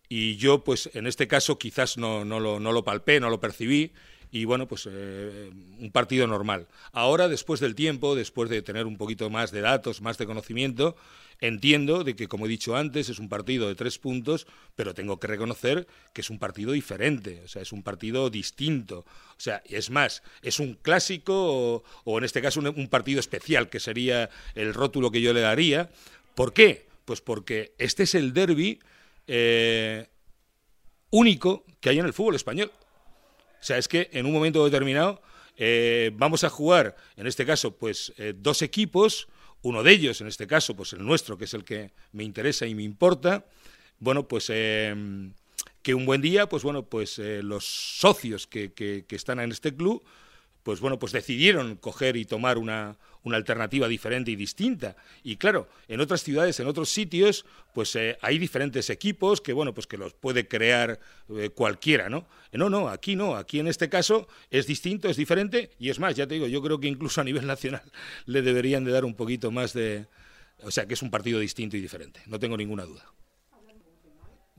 y 0.09 0.35
yo, 0.37 0.63
pues 0.63 0.89
en 0.95 1.05
este 1.05 1.27
caso 1.27 1.59
quizás 1.59 1.95
no, 1.95 2.25
lo 2.25 2.83
palpé, 2.83 3.19
no 3.19 3.29
lo 3.29 3.39
percibí 3.39 3.91
y 4.31 4.45
bueno, 4.45 4.67
pues 4.67 4.87
eh, 4.89 5.51
un 5.79 5.91
partido 5.91 6.27
normal. 6.27 6.67
Ahora, 6.91 7.27
después 7.27 7.59
del 7.59 7.75
tiempo, 7.75 8.15
después 8.15 8.49
de 8.49 8.61
tener 8.61 8.85
un 8.85 8.97
poquito 8.97 9.29
más 9.29 9.51
de 9.51 9.61
datos, 9.61 10.01
más 10.01 10.17
de 10.17 10.27
conocimiento, 10.27 10.95
entiendo 11.39 12.03
de 12.03 12.15
que, 12.15 12.27
como 12.27 12.45
he 12.45 12.49
dicho 12.49 12.75
antes, 12.75 13.09
es 13.09 13.17
un 13.17 13.27
partido 13.29 13.67
de 13.67 13.75
tres 13.75 13.97
puntos, 13.97 14.45
pero 14.75 14.93
tengo 14.93 15.19
que 15.19 15.27
reconocer 15.27 15.87
que 16.13 16.21
es 16.21 16.29
un 16.29 16.37
partido 16.37 16.73
diferente, 16.73 17.41
o 17.43 17.47
sea, 17.47 17.61
es 17.61 17.71
un 17.71 17.81
partido 17.81 18.29
distinto. 18.29 18.99
O 18.99 19.39
sea, 19.39 19.63
es 19.65 19.89
más, 19.89 20.21
es 20.41 20.59
un 20.59 20.75
clásico 20.75 21.83
o, 22.03 22.17
en 22.17 22.23
este 22.23 22.41
caso 22.41 22.59
un, 22.59 22.87
partido 22.87 23.19
especial, 23.19 23.69
que 23.69 23.79
sería 23.79 24.29
el 24.53 24.73
rótulo 24.73 25.11
que 25.11 25.21
yo 25.21 25.33
le 25.33 25.41
daría. 25.41 25.89
¿Por 26.35 26.53
qué? 26.53 26.85
Pues 27.05 27.21
porque 27.21 27.73
este 27.79 28.03
es 28.03 28.13
el 28.13 28.33
derby 28.33 28.79
eh, 29.25 30.07
único 31.09 31.65
que 31.79 31.89
hay 31.89 31.99
en 31.99 32.05
el 32.05 32.13
fútbol 32.13 32.35
español. 32.35 32.71
O 33.59 33.63
sea, 33.63 33.77
es 33.77 33.87
que 33.87 34.09
en 34.13 34.25
un 34.25 34.33
momento 34.33 34.63
determinado 34.63 35.21
eh, 35.57 36.11
vamos 36.15 36.43
a 36.43 36.49
jugar, 36.49 36.95
en 37.17 37.27
este 37.27 37.45
caso, 37.45 37.75
pues 37.75 38.13
eh, 38.17 38.33
dos 38.35 38.61
equipos, 38.61 39.27
uno 39.61 39.83
de 39.83 39.91
ellos, 39.91 40.21
en 40.21 40.27
este 40.27 40.47
caso, 40.47 40.75
pues 40.75 40.93
el 40.93 41.05
nuestro, 41.05 41.37
que 41.37 41.45
es 41.45 41.53
el 41.53 41.65
que 41.65 41.91
me 42.13 42.23
interesa 42.23 42.65
y 42.65 42.75
me 42.75 42.83
importa, 42.83 43.45
bueno, 43.99 44.25
pues 44.27 44.49
eh, 44.49 44.95
que 45.81 45.93
un 45.93 46.05
buen 46.05 46.21
día, 46.21 46.47
pues 46.47 46.63
bueno, 46.63 46.83
pues 46.83 47.17
los 47.17 47.65
socios 47.65 48.47
que, 48.47 48.71
que, 48.71 49.05
que 49.05 49.15
están 49.17 49.41
en 49.41 49.51
este 49.51 49.75
club, 49.75 50.01
pues 50.69 50.81
bueno, 50.81 50.99
pues 50.99 51.13
decidieron 51.13 51.77
coger 51.77 52.15
y 52.15 52.25
tomar 52.25 52.59
una, 52.59 52.95
una 53.23 53.37
alternativa 53.37 53.87
diferente 53.87 54.29
y 54.29 54.35
distinta. 54.35 54.95
Y 55.23 55.37
claro, 55.37 55.67
en 55.87 55.99
otras 55.99 56.21
ciudades, 56.21 56.59
en 56.59 56.67
otros 56.67 56.91
sitios, 56.91 57.43
pues 57.73 57.95
eh, 57.95 58.19
hay 58.21 58.37
diferentes 58.37 58.91
equipos 58.91 59.41
que, 59.41 59.51
bueno, 59.51 59.73
pues 59.73 59.87
que 59.87 59.97
los 59.97 60.13
puede 60.13 60.47
crear 60.47 60.99
eh, 61.35 61.49
cualquiera, 61.49 62.07
¿no? 62.07 62.27
No, 62.51 62.69
no, 62.69 62.87
aquí 62.87 63.15
no, 63.15 63.35
aquí 63.35 63.59
en 63.59 63.67
este 63.67 63.89
caso 63.89 64.27
es 64.51 64.67
distinto, 64.67 65.09
es 65.09 65.17
diferente, 65.17 65.71
y 65.79 65.89
es 65.89 65.97
más, 65.97 66.15
ya 66.15 66.27
te 66.27 66.35
digo, 66.35 66.45
yo 66.45 66.61
creo 66.61 66.79
que 66.79 66.87
incluso 66.87 67.19
a 67.19 67.23
nivel 67.23 67.47
nacional 67.47 67.81
le 68.27 68.43
deberían 68.43 68.83
de 68.83 68.91
dar 68.91 69.05
un 69.05 69.15
poquito 69.15 69.49
más 69.49 69.73
de... 69.73 70.05
O 70.61 70.69
sea, 70.69 70.85
que 70.85 70.93
es 70.93 71.01
un 71.01 71.09
partido 71.09 71.39
distinto 71.39 71.77
y 71.77 71.81
diferente, 71.81 72.21
no 72.27 72.37
tengo 72.37 72.57
ninguna 72.57 72.83
duda. 72.83 73.11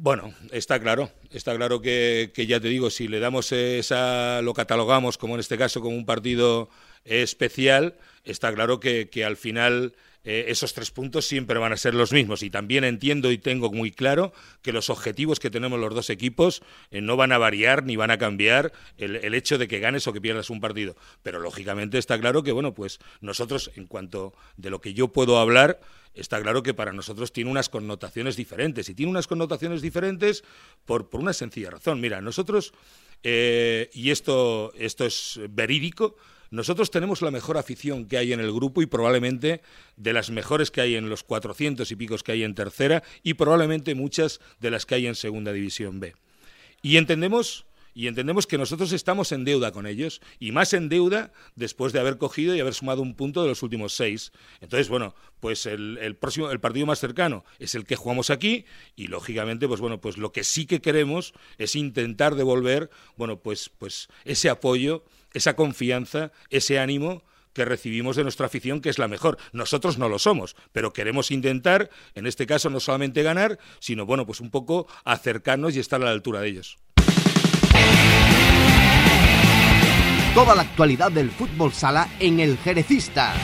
Bueno, 0.02 0.32
está 0.50 0.80
claro, 0.80 1.10
está 1.30 1.54
claro 1.54 1.82
que, 1.82 2.32
que, 2.34 2.46
ya 2.46 2.58
te 2.58 2.68
digo, 2.68 2.88
si 2.88 3.06
le 3.06 3.20
damos 3.20 3.52
esa, 3.52 4.40
lo 4.40 4.54
catalogamos 4.54 5.18
como 5.18 5.34
en 5.34 5.40
este 5.40 5.58
caso 5.58 5.82
como 5.82 5.94
un 5.94 6.06
partido 6.06 6.70
especial, 7.04 7.98
está 8.24 8.50
claro 8.54 8.80
que, 8.80 9.10
al 9.26 9.36
final 9.36 9.92
eh, 10.22 10.46
esos 10.48 10.74
tres 10.74 10.90
puntos 10.90 11.24
siempre 11.26 11.58
van 11.58 11.72
a 11.72 11.76
ser 11.76 11.94
los 11.94 12.12
mismos. 12.12 12.42
Y 12.42 12.50
también 12.50 12.84
entiendo 12.84 13.30
y 13.30 13.38
tengo 13.38 13.70
muy 13.70 13.90
claro 13.90 14.32
que 14.62 14.72
los 14.72 14.90
objetivos 14.90 15.40
que 15.40 15.50
tenemos 15.50 15.78
los 15.78 15.94
dos 15.94 16.10
equipos 16.10 16.62
eh, 16.90 17.00
no 17.00 17.16
van 17.16 17.32
a 17.32 17.38
variar 17.38 17.84
ni 17.84 17.96
van 17.96 18.10
a 18.10 18.18
cambiar 18.18 18.72
el, 18.98 19.34
hecho 19.34 19.56
de 19.56 19.68
que 19.68 19.80
ganes 19.80 20.06
o 20.06 20.12
que 20.12 20.20
pierdas 20.20 20.50
un 20.50 20.60
partido. 20.60 20.94
Pero 21.22 21.40
lógicamente 21.40 21.98
está 21.98 22.18
claro 22.20 22.42
que, 22.42 22.52
bueno, 22.52 22.74
pues 22.74 22.98
nosotros, 23.20 23.70
en 23.76 23.86
cuanto 23.86 24.34
de 24.56 24.70
lo 24.70 24.80
que 24.80 24.92
yo 24.92 25.08
puedo 25.08 25.38
hablar, 25.38 25.80
está 26.14 26.40
claro 26.42 26.62
que 26.62 26.74
para 26.74 26.92
nosotros 26.92 27.32
tiene 27.32 27.50
unas 27.50 27.68
connotaciones 27.68 28.36
diferentes. 28.36 28.88
Y 28.88 28.94
tiene 28.94 29.10
unas 29.10 29.26
connotaciones 29.26 29.80
diferentes 29.80 30.44
por, 30.84 31.08
por 31.08 31.20
una 31.20 31.32
sencilla 31.32 31.70
razón. 31.70 32.00
Mira, 32.00 32.20
nosotros, 32.20 32.74
eh, 33.22 33.88
y 33.94 34.10
esto, 34.10 34.72
esto 34.74 35.06
es 35.06 35.40
verídico, 35.48 36.16
nosotros 36.50 36.90
tenemos 36.90 37.22
la 37.22 37.30
mejor 37.30 37.58
afición 37.58 38.06
que 38.06 38.18
hay 38.18 38.32
en 38.32 38.40
el 38.40 38.52
grupo 38.52 38.82
y 38.82 38.86
probablemente 38.86 39.62
de 39.96 40.12
las 40.12 40.30
mejores 40.30 40.72
que 40.72 40.80
hay 40.80 40.96
en 40.96 41.08
los 41.08 41.22
400 41.22 41.90
y 41.90 41.96
picos 41.96 42.24
que 42.24 42.32
hay 42.32 42.42
en 42.42 42.56
tercera 42.56 43.04
y 43.22 43.34
probablemente 43.34 43.94
muchas 43.94 44.40
de 44.58 44.72
las 44.72 44.84
que 44.84 44.96
hay 44.96 45.06
en 45.06 45.14
segunda 45.14 45.52
división 45.52 46.00
B. 46.00 46.14
Y 46.82 46.96
entendemos 46.96 47.66
y 47.94 48.06
entendemos 48.06 48.46
que 48.46 48.58
nosotros 48.58 48.92
estamos 48.92 49.32
en 49.32 49.44
deuda 49.44 49.72
con 49.72 49.86
ellos 49.86 50.20
y 50.38 50.52
más 50.52 50.72
en 50.72 50.88
deuda 50.88 51.32
después 51.54 51.92
de 51.92 52.00
haber 52.00 52.18
cogido 52.18 52.54
y 52.54 52.60
haber 52.60 52.74
sumado 52.74 53.02
un 53.02 53.14
punto 53.14 53.42
de 53.42 53.48
los 53.48 53.62
últimos 53.62 53.94
seis. 53.94 54.32
Entonces, 54.60 54.88
bueno, 54.88 55.14
pues 55.40 55.66
el, 55.66 56.16
próximo, 56.20 56.50
el 56.50 56.60
partido 56.60 56.86
más 56.86 57.00
cercano 57.00 57.44
es 57.58 57.74
el 57.74 57.84
que 57.84 57.96
jugamos 57.96 58.30
aquí 58.30 58.64
y 58.96 59.08
lógicamente, 59.08 59.68
pues 59.68 59.80
bueno, 59.80 60.00
pues 60.00 60.16
lo 60.16 60.32
que 60.32 60.44
sí 60.44 60.66
que 60.66 60.80
queremos 60.80 61.32
es 61.58 61.76
intentar 61.76 62.34
devolver, 62.34 62.90
bueno, 63.16 63.40
pues, 63.40 63.70
pues 63.78 64.08
ese 64.24 64.48
apoyo, 64.48 65.04
esa 65.32 65.54
confianza, 65.56 66.32
ese 66.50 66.78
ánimo 66.78 67.22
que 67.52 67.64
recibimos 67.64 68.16
de 68.16 68.22
nuestra 68.22 68.46
afición, 68.46 68.80
que 68.80 68.90
es 68.90 68.98
la 68.98 69.08
mejor. 69.08 69.38
Nosotros 69.52 69.98
no 69.98 70.08
lo 70.08 70.18
somos, 70.18 70.56
pero 70.72 70.92
queremos 70.92 71.30
intentar, 71.30 71.90
en 72.14 72.26
este 72.26 72.46
caso, 72.46 72.70
no 72.70 72.80
solamente 72.80 73.22
ganar, 73.22 73.58
sino, 73.80 74.06
bueno, 74.06 74.26
pues 74.26 74.40
un 74.40 74.50
poco 74.50 74.86
acercarnos 75.04 75.74
y 75.74 75.80
estar 75.80 76.00
a 76.00 76.04
la 76.04 76.10
altura 76.10 76.40
de 76.40 76.48
ellos. 76.48 76.78
Toda 80.34 80.54
la 80.54 80.62
actualidad 80.62 81.10
del 81.10 81.28
fútbol 81.28 81.72
sala 81.72 82.08
en 82.20 82.38
el 82.38 82.56
Jerecista. 82.58 83.34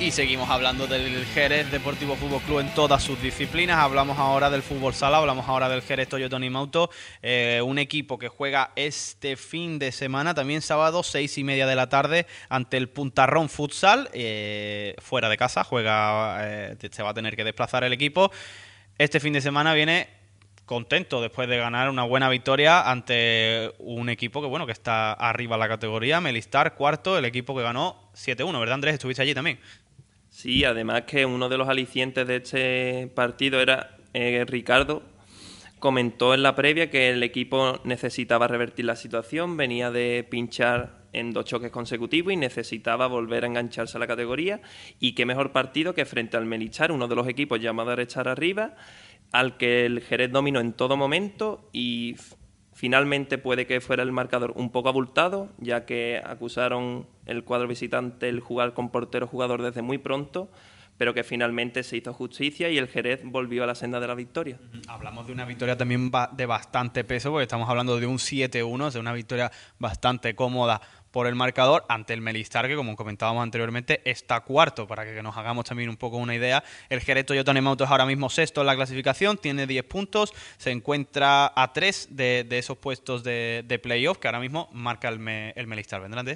Y 0.00 0.10
seguimos 0.10 0.50
hablando 0.50 0.88
del 0.88 1.24
Jerez 1.26 1.70
Deportivo 1.70 2.16
Fútbol 2.16 2.42
Club 2.42 2.58
en 2.60 2.74
todas 2.74 3.04
sus 3.04 3.22
disciplinas. 3.22 3.78
Hablamos 3.78 4.18
ahora 4.18 4.50
del 4.50 4.62
fútbol 4.62 4.92
sala, 4.92 5.18
hablamos 5.18 5.48
ahora 5.48 5.68
del 5.68 5.82
Jerez 5.82 6.08
Toyota 6.08 6.36
Mauto, 6.40 6.90
eh, 7.22 7.62
un 7.64 7.78
equipo 7.78 8.18
que 8.18 8.26
juega 8.26 8.72
este 8.74 9.36
fin 9.36 9.78
de 9.78 9.92
semana, 9.92 10.34
también 10.34 10.60
sábado, 10.60 11.04
seis 11.04 11.38
y 11.38 11.44
media 11.44 11.68
de 11.68 11.76
la 11.76 11.88
tarde, 11.88 12.26
ante 12.48 12.76
el 12.76 12.88
Puntarrón 12.88 13.48
Futsal, 13.48 14.10
eh, 14.14 14.96
fuera 14.98 15.28
de 15.28 15.36
casa, 15.36 15.62
juega, 15.62 16.38
eh, 16.40 16.76
se 16.90 17.02
va 17.04 17.10
a 17.10 17.14
tener 17.14 17.36
que 17.36 17.44
desplazar 17.44 17.84
el 17.84 17.92
equipo. 17.92 18.32
Este 18.98 19.20
fin 19.20 19.32
de 19.32 19.40
semana 19.40 19.74
viene 19.74 20.15
contento 20.66 21.22
después 21.22 21.48
de 21.48 21.56
ganar 21.56 21.88
una 21.88 22.02
buena 22.02 22.28
victoria 22.28 22.90
ante 22.90 23.72
un 23.78 24.08
equipo 24.08 24.42
que 24.42 24.48
bueno 24.48 24.66
que 24.66 24.72
está 24.72 25.12
arriba 25.12 25.54
en 25.54 25.60
la 25.60 25.68
categoría, 25.68 26.20
Melistar 26.20 26.74
cuarto, 26.74 27.16
el 27.16 27.24
equipo 27.24 27.56
que 27.56 27.62
ganó 27.62 28.10
7-1, 28.14 28.58
¿verdad 28.58 28.74
Andrés? 28.74 28.94
Estuviste 28.94 29.22
allí 29.22 29.32
también. 29.32 29.58
Sí, 30.28 30.64
además 30.64 31.02
que 31.02 31.24
uno 31.24 31.48
de 31.48 31.56
los 31.56 31.68
alicientes 31.68 32.26
de 32.26 32.36
este 32.36 33.10
partido 33.14 33.60
era 33.60 33.96
eh, 34.12 34.44
Ricardo 34.46 35.02
comentó 35.78 36.34
en 36.34 36.42
la 36.42 36.54
previa 36.54 36.90
que 36.90 37.10
el 37.10 37.22
equipo 37.22 37.80
necesitaba 37.84 38.48
revertir 38.48 38.86
la 38.86 38.96
situación, 38.96 39.56
venía 39.56 39.90
de 39.90 40.26
pinchar 40.28 41.06
en 41.12 41.32
dos 41.32 41.44
choques 41.44 41.70
consecutivos 41.70 42.32
y 42.32 42.36
necesitaba 42.36 43.06
volver 43.06 43.44
a 43.44 43.46
engancharse 43.46 43.96
a 43.96 44.00
la 44.00 44.06
categoría 44.06 44.60
y 45.00 45.14
qué 45.14 45.24
mejor 45.24 45.52
partido 45.52 45.94
que 45.94 46.04
frente 46.04 46.36
al 46.36 46.44
Melistar, 46.44 46.92
uno 46.92 47.08
de 47.08 47.14
los 47.14 47.28
equipos 47.28 47.60
llamado 47.60 47.92
a 47.92 48.02
echar 48.02 48.28
arriba 48.28 48.74
al 49.32 49.56
que 49.56 49.86
el 49.86 50.00
Jerez 50.00 50.30
dominó 50.30 50.60
en 50.60 50.72
todo 50.72 50.96
momento 50.96 51.68
y 51.72 52.16
finalmente 52.72 53.38
puede 53.38 53.66
que 53.66 53.80
fuera 53.80 54.02
el 54.02 54.12
marcador 54.12 54.52
un 54.54 54.70
poco 54.70 54.88
abultado, 54.88 55.48
ya 55.58 55.86
que 55.86 56.20
acusaron 56.24 57.06
el 57.24 57.42
cuadro 57.44 57.68
visitante 57.68 58.28
el 58.28 58.40
jugar 58.40 58.74
con 58.74 58.90
portero 58.90 59.26
jugador 59.26 59.62
desde 59.62 59.82
muy 59.82 59.98
pronto, 59.98 60.50
pero 60.98 61.14
que 61.14 61.24
finalmente 61.24 61.82
se 61.82 61.96
hizo 61.96 62.12
justicia 62.12 62.68
y 62.70 62.78
el 62.78 62.88
Jerez 62.88 63.20
volvió 63.24 63.64
a 63.64 63.66
la 63.66 63.74
senda 63.74 64.00
de 64.00 64.08
la 64.08 64.14
victoria. 64.14 64.58
Hablamos 64.88 65.26
de 65.26 65.32
una 65.32 65.44
victoria 65.44 65.76
también 65.76 66.10
de 66.32 66.46
bastante 66.46 67.04
peso, 67.04 67.30
porque 67.30 67.44
estamos 67.44 67.68
hablando 67.68 67.98
de 67.98 68.06
un 68.06 68.18
7-1, 68.18 68.92
de 68.92 68.98
una 68.98 69.12
victoria 69.12 69.50
bastante 69.78 70.34
cómoda 70.34 70.80
por 71.10 71.26
el 71.26 71.34
marcador 71.34 71.86
ante 71.88 72.12
el 72.12 72.20
Melistar, 72.20 72.68
que 72.68 72.76
como 72.76 72.94
comentábamos 72.94 73.42
anteriormente, 73.42 74.02
está 74.04 74.40
cuarto, 74.40 74.86
para 74.86 75.04
que 75.06 75.22
nos 75.22 75.34
hagamos 75.34 75.64
también 75.64 75.88
un 75.88 75.96
poco 75.96 76.18
una 76.18 76.34
idea. 76.34 76.62
El 76.90 77.00
Jerez 77.00 77.24
Toyota 77.24 77.54
Nemoto 77.54 77.84
es 77.84 77.90
ahora 77.90 78.04
mismo 78.04 78.28
sexto 78.28 78.60
en 78.60 78.66
la 78.66 78.76
clasificación, 78.76 79.38
tiene 79.38 79.66
10 79.66 79.84
puntos, 79.84 80.34
se 80.58 80.72
encuentra 80.72 81.50
a 81.56 81.72
3 81.72 82.08
de, 82.10 82.46
esos 82.50 82.76
puestos 82.76 83.24
de, 83.24 83.80
playoff 83.82 84.18
que 84.18 84.28
ahora 84.28 84.40
mismo 84.40 84.68
marca 84.72 85.08
el, 85.08 85.26
el 85.56 85.66
Melistar. 85.66 86.02
¿Vendrán, 86.02 86.26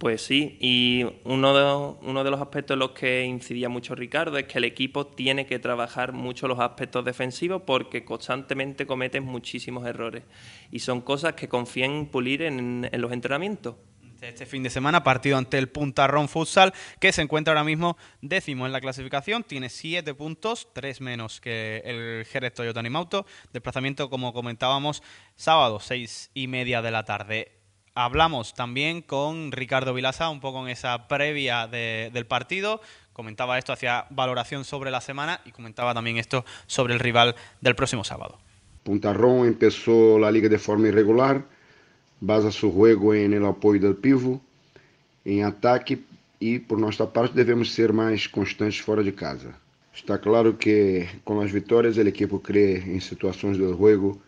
pues 0.00 0.22
sí, 0.22 0.56
y 0.60 1.04
uno 1.24 1.54
de, 1.54 2.08
uno 2.08 2.24
de 2.24 2.30
los 2.30 2.40
aspectos 2.40 2.74
en 2.74 2.78
los 2.78 2.92
que 2.92 3.22
incidía 3.22 3.68
mucho 3.68 3.94
Ricardo 3.94 4.38
es 4.38 4.46
que 4.46 4.56
el 4.56 4.64
equipo 4.64 5.06
tiene 5.06 5.44
que 5.44 5.58
trabajar 5.58 6.14
mucho 6.14 6.48
los 6.48 6.58
aspectos 6.58 7.04
defensivos 7.04 7.64
porque 7.66 8.02
constantemente 8.02 8.86
cometen 8.86 9.24
muchísimos 9.24 9.86
errores 9.86 10.22
y 10.70 10.78
son 10.78 11.02
cosas 11.02 11.34
que 11.34 11.50
confían 11.50 11.90
en 11.90 12.06
pulir 12.06 12.40
en, 12.40 12.88
los 12.90 13.12
entrenamientos. 13.12 13.76
Este 14.22 14.46
fin 14.46 14.62
de 14.62 14.70
semana, 14.70 15.04
partido 15.04 15.36
ante 15.36 15.58
el 15.58 15.68
Puntarrón 15.68 16.30
Futsal, 16.30 16.72
que 16.98 17.12
se 17.12 17.20
encuentra 17.20 17.52
ahora 17.52 17.64
mismo 17.64 17.98
décimo 18.22 18.64
en 18.64 18.72
la 18.72 18.80
clasificación, 18.80 19.44
tiene 19.44 19.68
siete 19.68 20.14
puntos, 20.14 20.68
tres 20.72 21.02
menos 21.02 21.42
que 21.42 21.82
el 21.84 22.24
Jerez 22.24 22.54
Toyota 22.54 22.80
Animauto. 22.80 23.26
Desplazamiento, 23.52 24.08
como 24.08 24.32
comentábamos, 24.32 25.02
sábado, 25.36 25.78
seis 25.78 26.30
y 26.32 26.48
media 26.48 26.80
de 26.80 26.90
la 26.90 27.04
tarde 27.04 27.59
Hablamos 27.94 28.54
también 28.54 29.02
con 29.02 29.50
Ricardo 29.50 29.92
Vilasa, 29.92 30.30
un 30.30 30.40
poco 30.40 30.62
en 30.62 30.70
esa 30.70 31.08
previa 31.08 31.66
del 31.66 32.26
partido. 32.26 32.80
Comentaba 33.12 33.58
esto 33.58 33.72
hacia 33.72 34.06
valoración 34.10 34.64
sobre 34.64 34.90
la 34.90 35.00
semana 35.00 35.40
y 35.44 35.50
comentaba 35.50 35.92
también 35.92 36.16
esto 36.16 36.44
sobre 36.66 36.94
el 36.94 37.00
rival 37.00 37.34
del 37.60 37.74
próximo 37.74 38.04
sábado. 38.04 38.38
Puntarrón 38.84 39.46
empezó 39.46 40.18
la 40.18 40.30
liga 40.30 40.48
de 40.48 40.58
forma 40.58 40.88
irregular, 40.88 41.44
basa 42.20 42.50
su 42.50 42.72
juego 42.72 43.12
en 43.12 43.34
el 43.34 43.44
apoyo 43.44 43.80
del 43.80 43.96
pivo, 43.96 44.40
en 45.24 45.44
ataque 45.44 45.98
y 46.38 46.60
por 46.60 46.78
nuestra 46.78 47.06
parte 47.12 47.34
debemos 47.34 47.70
ser 47.70 47.92
más 47.92 48.28
constantes 48.28 48.80
fuera 48.80 49.02
de 49.02 49.14
casa. 49.14 49.58
Está 49.94 50.18
claro 50.18 50.56
que 50.56 51.20
con 51.24 51.40
las 51.40 51.52
victorias 51.52 51.98
el 51.98 52.08
equipo 52.08 52.40
cree 52.40 52.76
en 52.76 53.00
situaciones 53.00 53.58
del 53.58 53.74
juego 53.74 54.18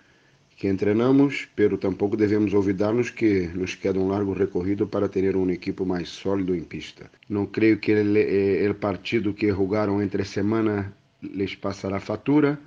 que 0.62 0.68
entrenamos, 0.68 1.48
pero 1.56 1.76
tampouco 1.76 2.16
devemos 2.16 2.54
olvidarnos 2.54 3.10
que 3.10 3.48
nos 3.52 3.74
queda 3.74 3.98
um 3.98 4.06
largo 4.06 4.32
recorrido 4.32 4.86
para 4.86 5.08
ter 5.08 5.36
um 5.36 5.50
equipo 5.50 5.84
mais 5.84 6.08
sólido 6.08 6.54
em 6.54 6.62
pista. 6.62 7.10
Não 7.28 7.46
creio 7.46 7.80
que 7.80 7.92
o 7.92 8.16
eh, 8.16 8.72
partido 8.74 9.34
que 9.34 9.48
jogaram 9.48 10.00
entre 10.00 10.24
semana 10.24 10.94
les 11.20 11.56
passará 11.56 11.98
fatura, 11.98 12.60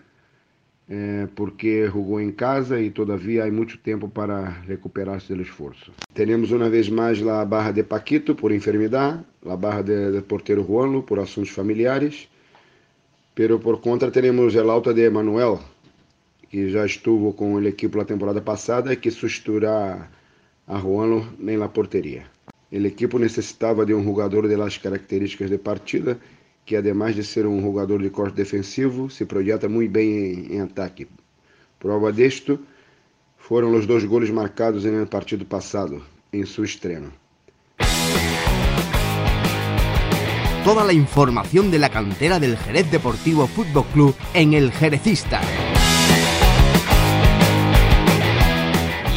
eh, 0.89 1.29
porque 1.36 1.86
jogou 1.88 2.19
em 2.19 2.34
casa 2.34 2.81
e 2.81 2.91
todavia 2.91 3.45
há 3.45 3.49
muito 3.49 3.77
tempo 3.77 4.10
para 4.10 4.43
recuperar-se 4.67 5.34
do 5.34 5.41
esforço. 5.41 5.93
Temos 6.13 6.51
uma 6.51 6.69
vez 6.69 6.89
mais 6.89 7.25
a 7.25 7.45
barra 7.45 7.71
de 7.71 7.84
Paquito 7.84 8.36
por 8.36 8.51
enfermidade, 8.51 9.23
a 9.45 9.55
barra 9.55 9.81
de, 9.81 10.12
de 10.12 10.21
porteiro 10.21 10.65
Juanlo 10.65 11.01
por 11.01 11.17
assuntos 11.17 11.51
familiares, 11.51 12.27
pero 13.34 13.58
por 13.58 13.79
contra 13.79 14.12
teremos 14.12 14.53
el 14.53 14.69
alta 14.69 14.93
de 14.93 15.10
Manuel 15.10 15.60
que 16.55 16.69
já 16.69 16.85
estuvo 16.85 17.33
com 17.33 17.55
o 17.55 17.67
equipo 17.67 17.97
na 17.97 18.05
temporada 18.05 18.39
passada, 18.39 18.95
que 18.95 19.11
sustituirá 19.11 20.07
a 20.65 20.77
Juan 20.79 21.27
em 21.45 21.57
la 21.57 21.67
porteria. 21.67 22.23
O 22.71 22.77
equipo 22.77 23.19
necessitava 23.19 23.85
de 23.85 23.93
um 23.93 24.01
jogador 24.01 24.47
de 24.47 24.55
las 24.55 24.77
características 24.77 25.49
de 25.49 25.57
partida, 25.57 26.17
que 26.65 26.77
además 26.77 27.13
de 27.13 27.25
ser 27.25 27.45
um 27.45 27.61
jogador 27.61 28.01
de 28.01 28.09
corte 28.09 28.37
defensivo, 28.37 29.09
se 29.09 29.25
projeta 29.25 29.67
muito 29.67 29.91
bem 29.91 30.09
em, 30.09 30.55
em 30.55 30.61
ataque. 30.61 31.09
Prova 31.77 32.13
disto 32.13 32.57
foram 33.37 33.75
os 33.75 33.85
dois 33.85 34.05
goles 34.05 34.29
marcados 34.29 34.85
no 34.85 35.05
partido 35.05 35.45
passado, 35.45 36.01
em 36.31 36.45
seu 36.45 36.63
estreno. 36.63 37.11
Toda 40.63 40.85
la 40.85 40.93
información 40.93 41.69
de 41.69 41.79
la 41.79 41.89
cantera 41.89 42.39
del 42.39 42.57
Jerez 42.57 42.89
Deportivo 42.89 43.45
Fútbol 43.45 43.85
Club 43.93 44.15
en 44.33 44.53
el 44.53 44.71
Jerecista. 44.71 45.41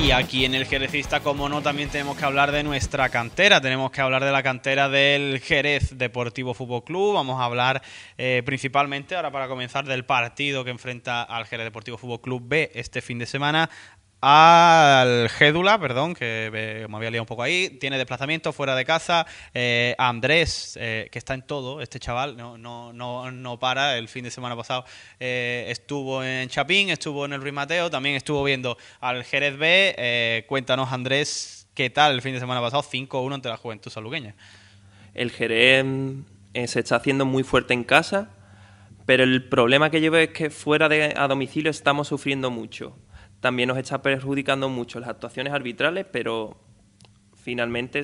Y 0.08 0.10
aquí 0.10 0.46
en 0.46 0.54
el 0.54 0.64
Jerecista, 0.64 1.20
como 1.20 1.50
no, 1.50 1.60
también 1.60 1.90
tenemos 1.90 2.16
que 2.16 2.24
hablar 2.24 2.50
de 2.50 2.62
nuestra 2.62 3.10
cantera. 3.10 3.60
Tenemos 3.60 3.90
que 3.90 4.00
hablar 4.00 4.24
de 4.24 4.32
la 4.32 4.42
cantera 4.42 4.88
del 4.88 5.38
Jerez 5.38 5.98
Deportivo 5.98 6.54
Fútbol 6.54 6.82
Club. 6.82 7.12
Vamos 7.12 7.38
a 7.38 7.44
hablar 7.44 7.82
eh, 8.16 8.42
principalmente, 8.42 9.16
ahora 9.16 9.30
para 9.30 9.48
comenzar, 9.48 9.84
del 9.84 10.06
partido 10.06 10.64
que 10.64 10.70
enfrenta 10.70 11.24
al 11.24 11.44
Jerez 11.44 11.66
Deportivo 11.66 11.98
Fútbol 11.98 12.22
Club 12.22 12.42
B 12.42 12.70
este 12.74 13.02
fin 13.02 13.18
de 13.18 13.26
semana 13.26 13.68
al 14.20 15.28
Gédula, 15.28 15.78
perdón, 15.78 16.14
que 16.14 16.86
me 16.88 16.96
había 16.96 17.10
liado 17.10 17.22
un 17.22 17.28
poco 17.28 17.42
ahí, 17.42 17.70
tiene 17.78 17.98
desplazamiento 17.98 18.52
fuera 18.52 18.74
de 18.74 18.84
casa, 18.84 19.26
eh, 19.54 19.94
Andrés, 19.96 20.76
eh, 20.80 21.08
que 21.12 21.18
está 21.18 21.34
en 21.34 21.42
todo, 21.42 21.80
este 21.80 22.00
chaval, 22.00 22.36
no, 22.36 22.58
no, 22.58 22.92
no, 22.92 23.30
no 23.30 23.58
para, 23.60 23.96
el 23.96 24.08
fin 24.08 24.24
de 24.24 24.32
semana 24.32 24.56
pasado 24.56 24.84
eh, 25.20 25.66
estuvo 25.68 26.24
en 26.24 26.48
Chapín, 26.48 26.90
estuvo 26.90 27.26
en 27.26 27.32
el 27.32 27.42
Rimateo, 27.42 27.90
también 27.90 28.16
estuvo 28.16 28.42
viendo 28.42 28.76
al 29.00 29.22
Jerez 29.22 29.56
B, 29.56 30.44
cuéntanos 30.48 30.92
Andrés, 30.92 31.68
¿qué 31.74 31.88
tal 31.88 32.12
el 32.14 32.22
fin 32.22 32.34
de 32.34 32.40
semana 32.40 32.60
pasado? 32.60 32.82
5-1 32.82 33.34
ante 33.34 33.48
la 33.48 33.56
Juventud 33.56 33.90
Salugueña. 33.90 34.34
El 35.14 35.30
Jerez 35.30 35.86
se 36.66 36.80
está 36.80 36.96
haciendo 36.96 37.24
muy 37.24 37.44
fuerte 37.44 37.72
en 37.72 37.84
casa, 37.84 38.30
pero 39.06 39.22
el 39.22 39.48
problema 39.48 39.90
que 39.90 40.00
yo 40.00 40.10
veo 40.10 40.22
es 40.22 40.30
que 40.30 40.50
fuera 40.50 40.88
de 40.88 41.14
a 41.16 41.28
domicilio 41.28 41.70
estamos 41.70 42.08
sufriendo 42.08 42.50
mucho 42.50 42.96
también 43.40 43.68
nos 43.68 43.78
está 43.78 44.02
perjudicando 44.02 44.68
mucho 44.68 45.00
las 45.00 45.08
actuaciones 45.10 45.52
arbitrales, 45.52 46.06
pero 46.10 46.58
finalmente 47.34 48.02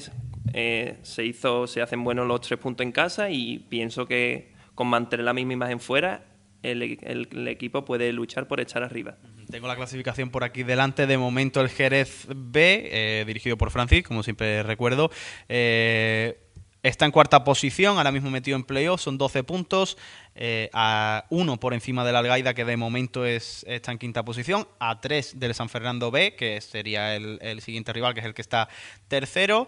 eh, 0.53 0.99
se 1.03 1.25
hizo, 1.25 1.67
se 1.67 1.83
hacen 1.83 2.05
buenos 2.05 2.27
los 2.27 2.41
tres 2.41 2.59
puntos 2.59 2.85
en 2.85 2.93
casa 2.93 3.31
y 3.31 3.59
pienso 3.59 4.07
que 4.07 4.53
con 4.75 4.87
mantener 4.89 5.25
la 5.25 5.33
misma 5.33 5.53
imagen 5.53 5.81
fuera, 5.81 6.25
el, 6.63 7.49
equipo 7.49 7.85
puede 7.85 8.13
luchar 8.13 8.49
por 8.49 8.61
echar 8.61 8.83
arriba. 8.83 9.17
Tengo 9.51 9.69
la 9.69 9.77
clasificación 9.77 10.31
por 10.31 10.45
aquí 10.45 10.63
delante. 10.63 11.07
De 11.07 11.19
momento 11.19 11.61
el 11.61 11.69
Jerez 11.69 12.27
B, 12.35 12.89
eh, 12.91 13.25
dirigido 13.27 13.59
por 13.59 13.71
Francis, 13.71 14.03
como 14.03 14.23
siempre 14.23 14.63
recuerdo. 14.63 15.11
Eh, 15.49 16.39
está 16.85 17.05
en 17.05 17.11
cuarta 17.11 17.43
posición, 17.43 17.97
ahora 17.97 18.13
mismo 18.13 18.31
metido 18.31 18.57
en 18.57 18.63
playoff, 18.63 19.01
son 19.01 19.19
12 19.19 19.43
puntos, 19.43 19.99
eh, 20.37 20.71
a 20.73 21.25
uno 21.31 21.59
por 21.59 21.75
encima 21.75 22.05
del 22.05 22.15
Algaida, 22.15 22.55
que 22.55 22.65
de 22.65 22.77
momento 22.77 23.27
es, 23.27 23.65
está 23.69 23.91
en 23.91 23.99
quinta 23.99 24.25
posición, 24.25 24.69
a 24.79 25.01
tres 25.01 25.41
del 25.41 25.55
San 25.55 25.69
Fernando 25.69 26.13
B, 26.13 26.37
que 26.37 26.61
sería 26.61 27.17
el, 27.17 27.39
el 27.43 27.61
siguiente 27.61 27.93
rival, 27.93 28.15
que 28.15 28.21
es 28.21 28.27
el 28.27 28.35
que 28.35 28.43
está 28.43 28.69
tercero. 29.09 29.67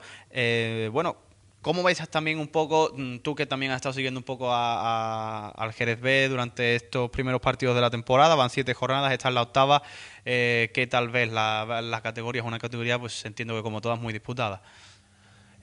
bueno, 0.93 1.17
¿Cómo 1.67 1.83
veis 1.83 1.99
también 2.11 2.39
un 2.39 2.47
poco, 2.47 2.93
mm, 2.95 3.19
tú 3.25 3.35
que 3.35 3.45
también 3.45 3.73
has 3.73 3.79
estado 3.79 3.93
siguiendo 3.93 4.21
un 4.21 4.25
poco 4.25 4.55
al 4.55 5.73
Jerez 5.73 6.01
B 6.01 6.29
durante 6.29 6.77
estos 6.77 7.11
primeros 7.11 7.41
partidos 7.41 7.75
de 7.75 7.81
la 7.81 7.91
temporada, 7.91 8.37
van 8.37 8.51
siete 8.51 8.73
jornadas, 8.73 9.11
esta 9.13 9.31
es 9.31 9.35
la 9.35 9.43
octava, 9.43 9.83
eh, 10.25 10.71
¿qué 10.73 10.87
tal 10.87 11.09
vez 11.09 11.33
la, 11.33 11.83
la, 11.83 12.03
categoría? 12.03 12.43
Es 12.43 12.47
una 12.47 12.61
categoría, 12.61 13.01
pues 13.01 13.25
entiendo 13.25 13.57
que 13.57 13.65
como 13.65 13.81
todas, 13.81 13.99
muy 13.99 14.13
disputada. 14.13 14.63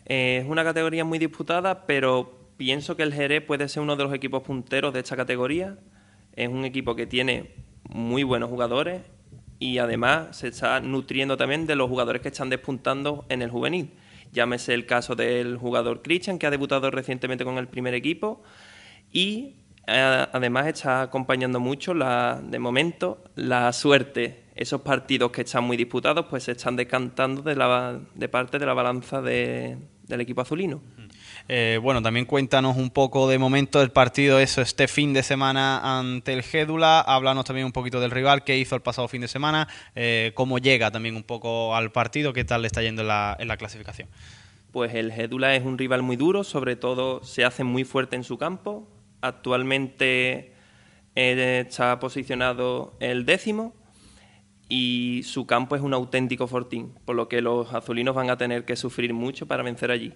Eh, 0.05 0.39
es 0.43 0.49
una 0.49 0.63
categoría 0.63 1.05
muy 1.05 1.19
disputada, 1.19 1.85
pero 1.85 2.47
pienso 2.57 2.95
que 2.95 3.03
el 3.03 3.13
Jerez 3.13 3.43
puede 3.43 3.67
ser 3.69 3.83
uno 3.83 3.95
de 3.95 4.03
los 4.03 4.13
equipos 4.13 4.43
punteros 4.43 4.93
de 4.93 4.99
esta 4.99 5.15
categoría. 5.15 5.77
Es 6.35 6.49
un 6.49 6.65
equipo 6.65 6.95
que 6.95 7.05
tiene 7.05 7.51
muy 7.89 8.23
buenos 8.23 8.49
jugadores 8.49 9.01
y 9.59 9.77
además 9.77 10.37
se 10.37 10.49
está 10.49 10.79
nutriendo 10.81 11.37
también 11.37 11.67
de 11.67 11.75
los 11.75 11.89
jugadores 11.89 12.21
que 12.21 12.29
están 12.29 12.49
despuntando 12.49 13.25
en 13.29 13.41
el 13.41 13.49
juvenil 13.49 13.91
Llámese 14.33 14.73
el 14.73 14.87
caso 14.87 15.15
del 15.15 15.57
jugador 15.57 16.01
Christian, 16.01 16.39
que 16.39 16.47
ha 16.47 16.49
debutado 16.49 16.89
recientemente 16.89 17.45
con 17.45 17.59
el 17.59 17.67
primer 17.67 17.93
equipo. 17.93 18.41
Y 19.11 19.57
eh, 19.85 20.25
además 20.33 20.67
está 20.67 21.03
acompañando 21.03 21.59
mucho, 21.59 21.93
la, 21.93 22.41
de 22.43 22.57
momento, 22.57 23.23
la 23.35 23.71
suerte. 23.73 24.45
Esos 24.55 24.81
partidos 24.81 25.31
que 25.31 25.41
están 25.41 25.63
muy 25.65 25.77
disputados, 25.77 26.25
pues 26.29 26.43
se 26.43 26.53
están 26.53 26.75
decantando 26.75 27.43
de, 27.43 27.55
la, 27.55 27.99
de 28.15 28.27
parte 28.27 28.57
de 28.57 28.65
la 28.65 28.73
balanza 28.73 29.21
del 30.07 30.21
equipo 30.21 30.41
azulino. 30.41 30.81
Eh, 31.47 31.79
bueno, 31.81 32.01
también 32.01 32.25
cuéntanos 32.25 32.77
un 32.77 32.89
poco 32.89 33.27
de 33.27 33.37
momento 33.37 33.79
del 33.79 33.91
partido, 33.91 34.39
eso, 34.39 34.61
este 34.61 34.87
fin 34.87 35.13
de 35.13 35.23
semana 35.23 35.99
ante 35.99 36.33
el 36.33 36.43
Gédula. 36.43 37.01
Háblanos 37.01 37.45
también 37.45 37.65
un 37.65 37.71
poquito 37.71 37.99
del 37.99 38.11
rival, 38.11 38.43
qué 38.43 38.57
hizo 38.57 38.75
el 38.75 38.81
pasado 38.81 39.07
fin 39.07 39.21
de 39.21 39.27
semana, 39.27 39.67
eh, 39.95 40.31
cómo 40.35 40.57
llega 40.59 40.91
también 40.91 41.15
un 41.15 41.23
poco 41.23 41.75
al 41.75 41.91
partido, 41.91 42.33
qué 42.33 42.43
tal 42.43 42.61
le 42.61 42.67
está 42.67 42.81
yendo 42.81 43.01
en 43.01 43.07
la, 43.07 43.35
en 43.39 43.47
la 43.47 43.57
clasificación. 43.57 44.07
Pues 44.71 44.93
el 44.95 45.11
Gédula 45.11 45.55
es 45.55 45.63
un 45.63 45.77
rival 45.77 46.01
muy 46.01 46.15
duro, 46.15 46.43
sobre 46.43 46.75
todo 46.75 47.23
se 47.23 47.45
hace 47.45 47.63
muy 47.63 47.83
fuerte 47.83 48.15
en 48.15 48.23
su 48.23 48.37
campo. 48.37 48.87
Actualmente 49.21 50.53
eh, 51.15 51.63
está 51.67 51.99
posicionado 51.99 52.95
el 52.99 53.25
décimo 53.25 53.75
y 54.69 55.21
su 55.23 55.45
campo 55.45 55.75
es 55.75 55.81
un 55.81 55.93
auténtico 55.93 56.47
fortín, 56.47 56.93
por 57.05 57.15
lo 57.15 57.27
que 57.27 57.41
los 57.41 57.73
azulinos 57.73 58.15
van 58.15 58.29
a 58.29 58.37
tener 58.37 58.65
que 58.65 58.75
sufrir 58.75 59.13
mucho 59.13 59.47
para 59.47 59.63
vencer 59.63 59.91
allí. 59.91 60.13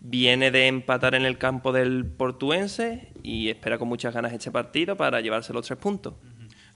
Viene 0.00 0.50
de 0.50 0.66
empatar 0.66 1.14
en 1.14 1.24
el 1.24 1.38
campo 1.38 1.72
del 1.72 2.06
portuense 2.06 3.12
y 3.22 3.48
espera 3.48 3.78
con 3.78 3.88
muchas 3.88 4.14
ganas 4.14 4.32
este 4.32 4.50
partido 4.50 4.96
para 4.96 5.20
llevarse 5.20 5.52
los 5.52 5.66
tres 5.66 5.78
puntos. 5.78 6.14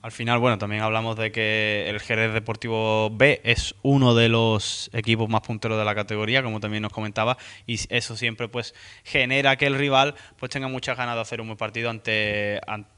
Al 0.05 0.11
final, 0.11 0.37
bueno, 0.37 0.59
también 0.59 0.83
hablamos 0.83 1.15
de 1.15 1.31
que 1.31 1.89
el 1.89 1.99
Jerez 1.99 2.31
Deportivo 2.31 3.09
B 3.09 3.41
es 3.43 3.73
uno 3.81 4.13
de 4.13 4.29
los 4.29 4.91
equipos 4.93 5.27
más 5.27 5.41
punteros 5.41 5.79
de 5.79 5.83
la 5.83 5.95
categoría, 5.95 6.43
como 6.43 6.59
también 6.59 6.83
nos 6.83 6.93
comentaba, 6.93 7.37
y 7.65 7.79
eso 7.89 8.15
siempre 8.15 8.47
pues 8.47 8.75
genera 9.03 9.55
que 9.55 9.65
el 9.65 9.73
rival 9.73 10.13
pues 10.37 10.51
tenga 10.51 10.67
muchas 10.67 10.95
ganas 10.95 11.15
de 11.15 11.21
hacer 11.21 11.41
un 11.41 11.47
buen 11.47 11.57
partido 11.57 11.89
ante, 11.89 12.61
ante 12.67 12.94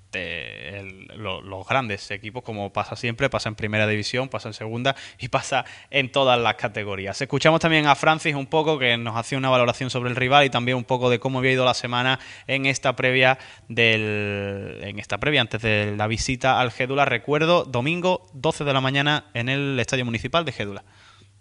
los 1.18 1.68
grandes 1.68 2.10
equipos, 2.12 2.44
como 2.44 2.72
pasa 2.72 2.96
siempre, 2.96 3.30
pasa 3.30 3.50
en 3.50 3.56
primera 3.56 3.88
división, 3.88 4.30
pasa 4.30 4.50
en 4.50 4.54
segunda 4.54 4.96
y 5.20 5.30
pasa 5.30 5.66
en 5.90 6.12
todas 6.12 6.40
las 6.40 6.56
categorías. 6.56 7.22
Escuchamos 7.22 7.60
también 7.60 7.88
a 7.88 7.96
Francis 7.96 8.36
un 8.36 8.48
poco 8.48 8.78
que 8.80 8.98
nos 8.98 9.16
hacía 9.16 9.38
una 9.38 9.50
valoración 9.50 9.90
sobre 9.90 10.10
el 10.10 10.16
rival 10.16 10.46
y 10.46 10.50
también 10.50 10.78
un 10.78 10.84
poco 10.84 11.10
de 11.10 11.20
cómo 11.20 11.40
había 11.40 11.52
ido 11.52 11.66
la 11.66 11.74
semana 11.74 12.20
en 12.48 12.66
esta 12.66 12.96
previa 12.96 13.38
del 13.68 14.80
en 14.82 15.00
esta 15.00 15.18
previa 15.18 15.42
antes 15.42 15.62
de 15.62 15.96
la 15.96 16.08
visita 16.08 16.60
al 16.60 16.72
Gédula. 16.72 17.06
Recuerdo, 17.06 17.66
domingo 17.66 18.28
12 18.34 18.64
de 18.64 18.74
la 18.74 18.82
mañana 18.82 19.26
en 19.34 19.50
el 19.50 19.80
Estadio 19.80 20.06
Municipal 20.06 20.46
de 20.46 20.52
Gédula. 20.52 20.84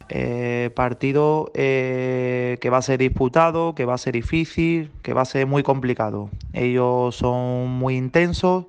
Eh, 0.09 0.71
partido 0.77 1.51
eh, 1.55 2.59
que 2.61 2.71
va 2.71 2.79
a 2.79 2.83
ser 2.83 3.01
disputado, 3.01 3.75
que 3.75 3.85
va 3.85 3.95
a 3.95 3.99
ser 3.99 4.15
difícil, 4.15 4.93
que 5.03 5.13
va 5.13 5.23
a 5.23 5.25
ser 5.25 5.47
muy 5.47 5.65
complicado. 5.65 6.31
Ellos 6.53 7.17
son 7.17 7.71
muy 7.71 7.97
intensos 7.97 8.67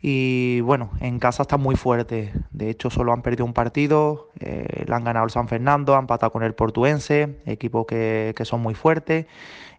y 0.00 0.60
bueno, 0.62 0.90
en 1.00 1.18
casa 1.18 1.42
están 1.42 1.60
muy 1.60 1.76
fuertes. 1.76 2.30
De 2.52 2.70
hecho, 2.70 2.88
solo 2.88 3.12
han 3.12 3.22
perdido 3.22 3.44
un 3.44 3.52
partido, 3.52 4.30
eh, 4.40 4.84
le 4.86 4.94
han 4.94 5.04
ganado 5.04 5.26
el 5.26 5.30
San 5.30 5.46
Fernando, 5.46 5.94
han 5.94 6.02
empatado 6.02 6.32
con 6.32 6.42
el 6.42 6.54
Portuense, 6.54 7.36
equipos 7.44 7.86
que, 7.86 8.32
que 8.34 8.44
son 8.46 8.62
muy 8.62 8.74
fuertes. 8.74 9.26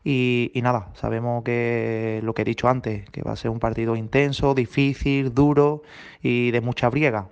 Y, 0.04 0.52
y, 0.54 0.62
nada, 0.62 0.90
sabemos 0.96 1.44
que 1.44 2.20
lo 2.24 2.34
que 2.34 2.44
he 2.44 2.46
dicho 2.46 2.68
antes, 2.68 3.10
que 3.10 3.22
va 3.24 3.32
a 3.32 3.36
ser 3.36 3.50
un 3.52 3.60
partido 3.60 3.96
intenso, 3.96 4.54
difícil, 4.54 5.34
duro 5.34 5.82
y 6.22 6.52
de 6.52 6.62
mucha 6.62 6.90
briega 6.90 7.28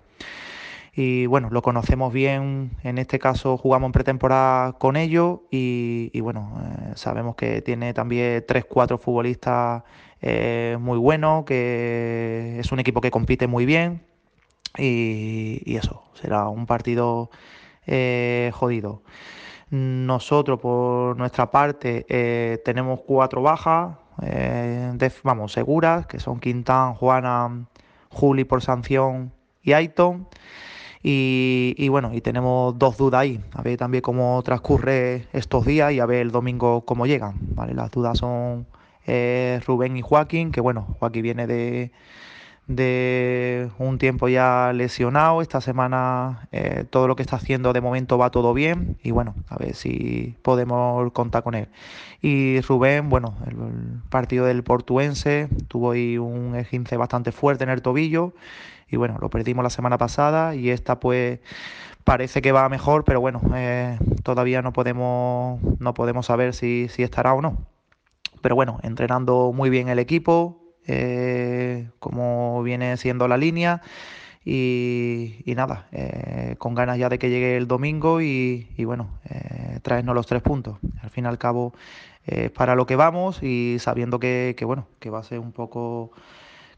y 0.93 1.25
bueno, 1.25 1.49
lo 1.51 1.61
conocemos 1.61 2.11
bien, 2.11 2.71
en 2.83 2.97
este 2.97 3.17
caso 3.17 3.57
jugamos 3.57 3.87
en 3.87 3.91
pretemporada 3.93 4.73
con 4.73 4.97
ellos 4.97 5.39
y, 5.49 6.19
bueno, 6.19 6.61
eh, 6.63 6.91
sabemos 6.95 7.35
que 7.35 7.61
tiene 7.61 7.93
también 7.93 8.45
3-4 8.45 8.99
futbolistas 8.99 9.83
eh, 10.21 10.77
muy 10.81 10.97
buenos, 10.97 11.45
que 11.45 12.57
es 12.59 12.71
un 12.73 12.79
equipo 12.79 12.99
que 12.99 13.09
compite 13.09 13.47
muy 13.47 13.65
bien 13.65 14.03
y, 14.77 15.75
eso, 15.77 16.03
será 16.13 16.49
un 16.49 16.65
partido 16.65 17.29
eh, 17.87 18.51
jodido. 18.53 19.01
Nosotros, 19.69 20.59
por 20.59 21.15
nuestra 21.15 21.49
parte, 21.49 22.59
tenemos 22.65 22.99
cuatro 23.07 23.41
bajas, 23.41 23.95
vamos, 25.23 25.53
seguras, 25.53 26.05
que 26.07 26.19
son 26.19 26.41
Quintán, 26.41 26.95
Juana, 26.95 27.67
Juli 28.09 28.43
por 28.43 28.61
sanción 28.61 29.31
y 29.63 29.71
Aiton. 29.71 30.27
Y, 31.03 31.87
bueno, 31.89 32.13
y 32.13 32.21
tenemos 32.21 32.77
dos 32.77 32.97
dudas 32.97 33.21
ahí, 33.21 33.39
a 33.53 33.63
ver 33.63 33.77
también 33.77 34.01
cómo 34.01 34.41
transcurre 34.43 35.27
estos 35.33 35.65
días 35.65 35.91
y 35.93 35.99
a 35.99 36.05
ver 36.05 36.21
el 36.21 36.31
domingo 36.31 36.81
cómo 36.85 37.07
llegan, 37.07 37.37
¿vale? 37.55 37.73
Las 37.73 37.89
dudas 37.89 38.19
son 38.19 38.67
eh, 39.07 39.59
Rubén 39.65 39.97
y 39.97 40.01
Joaquín, 40.01 40.51
que 40.51 40.61
bueno, 40.61 40.95
Joaquín 40.99 41.23
viene 41.23 41.47
de, 41.47 41.91
de 42.75 43.69
un 43.77 43.97
tiempo 43.97 44.27
ya 44.27 44.71
lesionado, 44.73 45.41
esta 45.41 45.61
semana 45.61 46.47
eh, 46.51 46.85
todo 46.89 47.07
lo 47.07 47.15
que 47.15 47.23
está 47.23 47.35
haciendo 47.35 47.73
de 47.73 47.81
momento 47.81 48.17
va 48.17 48.31
todo 48.31 48.53
bien 48.53 48.97
y 49.03 49.11
bueno, 49.11 49.35
a 49.49 49.57
ver 49.57 49.75
si 49.75 50.35
podemos 50.41 51.11
contar 51.11 51.43
con 51.43 51.55
él. 51.55 51.67
Y 52.21 52.61
Rubén, 52.61 53.09
bueno, 53.09 53.35
el, 53.47 53.55
partido 54.09 54.45
del 54.45 54.63
portuense 54.63 55.49
tuvo 55.67 55.91
ahí 55.91 56.17
un 56.17 56.55
esguince 56.55 56.97
bastante 56.97 57.31
fuerte 57.31 57.63
en 57.63 57.69
el 57.69 57.81
tobillo 57.81 58.33
y 58.89 58.97
bueno, 58.97 59.17
lo 59.21 59.29
perdimos 59.29 59.63
la 59.63 59.69
semana 59.69 59.97
pasada 59.97 60.55
y 60.55 60.69
esta 60.69 60.99
pues 60.99 61.39
parece 62.03 62.41
que 62.41 62.51
va 62.51 62.67
mejor, 62.69 63.03
pero 63.03 63.21
bueno, 63.21 63.41
eh, 63.55 63.97
todavía 64.23 64.61
no 64.61 64.73
podemos, 64.73 65.59
no 65.79 65.93
podemos 65.93 66.25
saber 66.25 66.53
si, 66.53 66.87
si, 66.89 67.03
estará 67.03 67.33
o 67.33 67.41
no. 67.41 67.57
Pero 68.41 68.55
bueno, 68.55 68.79
entrenando 68.83 69.51
muy 69.53 69.69
bien 69.69 69.87
el 69.87 69.99
equipo, 69.99 70.60
eh, 70.91 71.89
como 71.99 72.61
viene 72.63 72.97
siendo 72.97 73.27
la 73.27 73.37
línea. 73.37 73.81
Y, 74.43 75.43
nada, 75.55 75.87
eh, 75.91 76.55
con 76.57 76.73
ganas 76.73 76.97
ya 76.97 77.09
de 77.09 77.19
que 77.19 77.29
llegue 77.29 77.57
el 77.57 77.67
domingo 77.67 78.21
y, 78.21 78.65
bueno, 78.85 79.09
traernos 79.83 80.15
los 80.15 80.25
tres 80.27 80.41
puntos. 80.41 80.77
Al 81.01 81.11
fin 81.11 81.25
y 81.25 81.27
al 81.27 81.37
cabo, 81.37 81.73
para 82.55 82.75
lo 82.75 82.85
que 82.85 82.95
vamos 82.95 83.43
y 83.43 83.77
sabiendo 83.79 84.19
que, 84.19 84.55
bueno, 84.65 84.87
que 84.99 85.09
va 85.11 85.19
a 85.19 85.23
ser 85.23 85.39
un 85.39 85.51
poco 85.51 86.11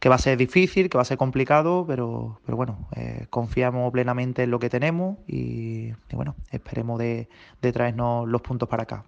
que 0.04 0.10
va 0.10 0.16
a 0.16 0.18
ser 0.18 0.38
difícil, 0.38 0.90
que 0.90 0.98
va 0.98 1.04
a 1.04 1.06
ser 1.06 1.18
complicado, 1.18 1.86
pero, 1.88 2.42
pero 2.46 2.58
bueno, 2.58 2.90
eh, 2.94 3.28
confiamos 3.30 3.90
plenamente 3.94 4.44
en 4.44 4.52
lo 4.52 4.60
que 4.60 4.70
tenemos 4.70 5.18
y, 5.30 5.94
bueno, 6.12 6.36
esperemos 6.52 7.00
de, 7.00 7.30
de 7.62 7.72
traernos 7.72 8.28
los 8.28 8.42
puntos 8.42 8.68
para 8.68 8.84
acá. 8.84 9.06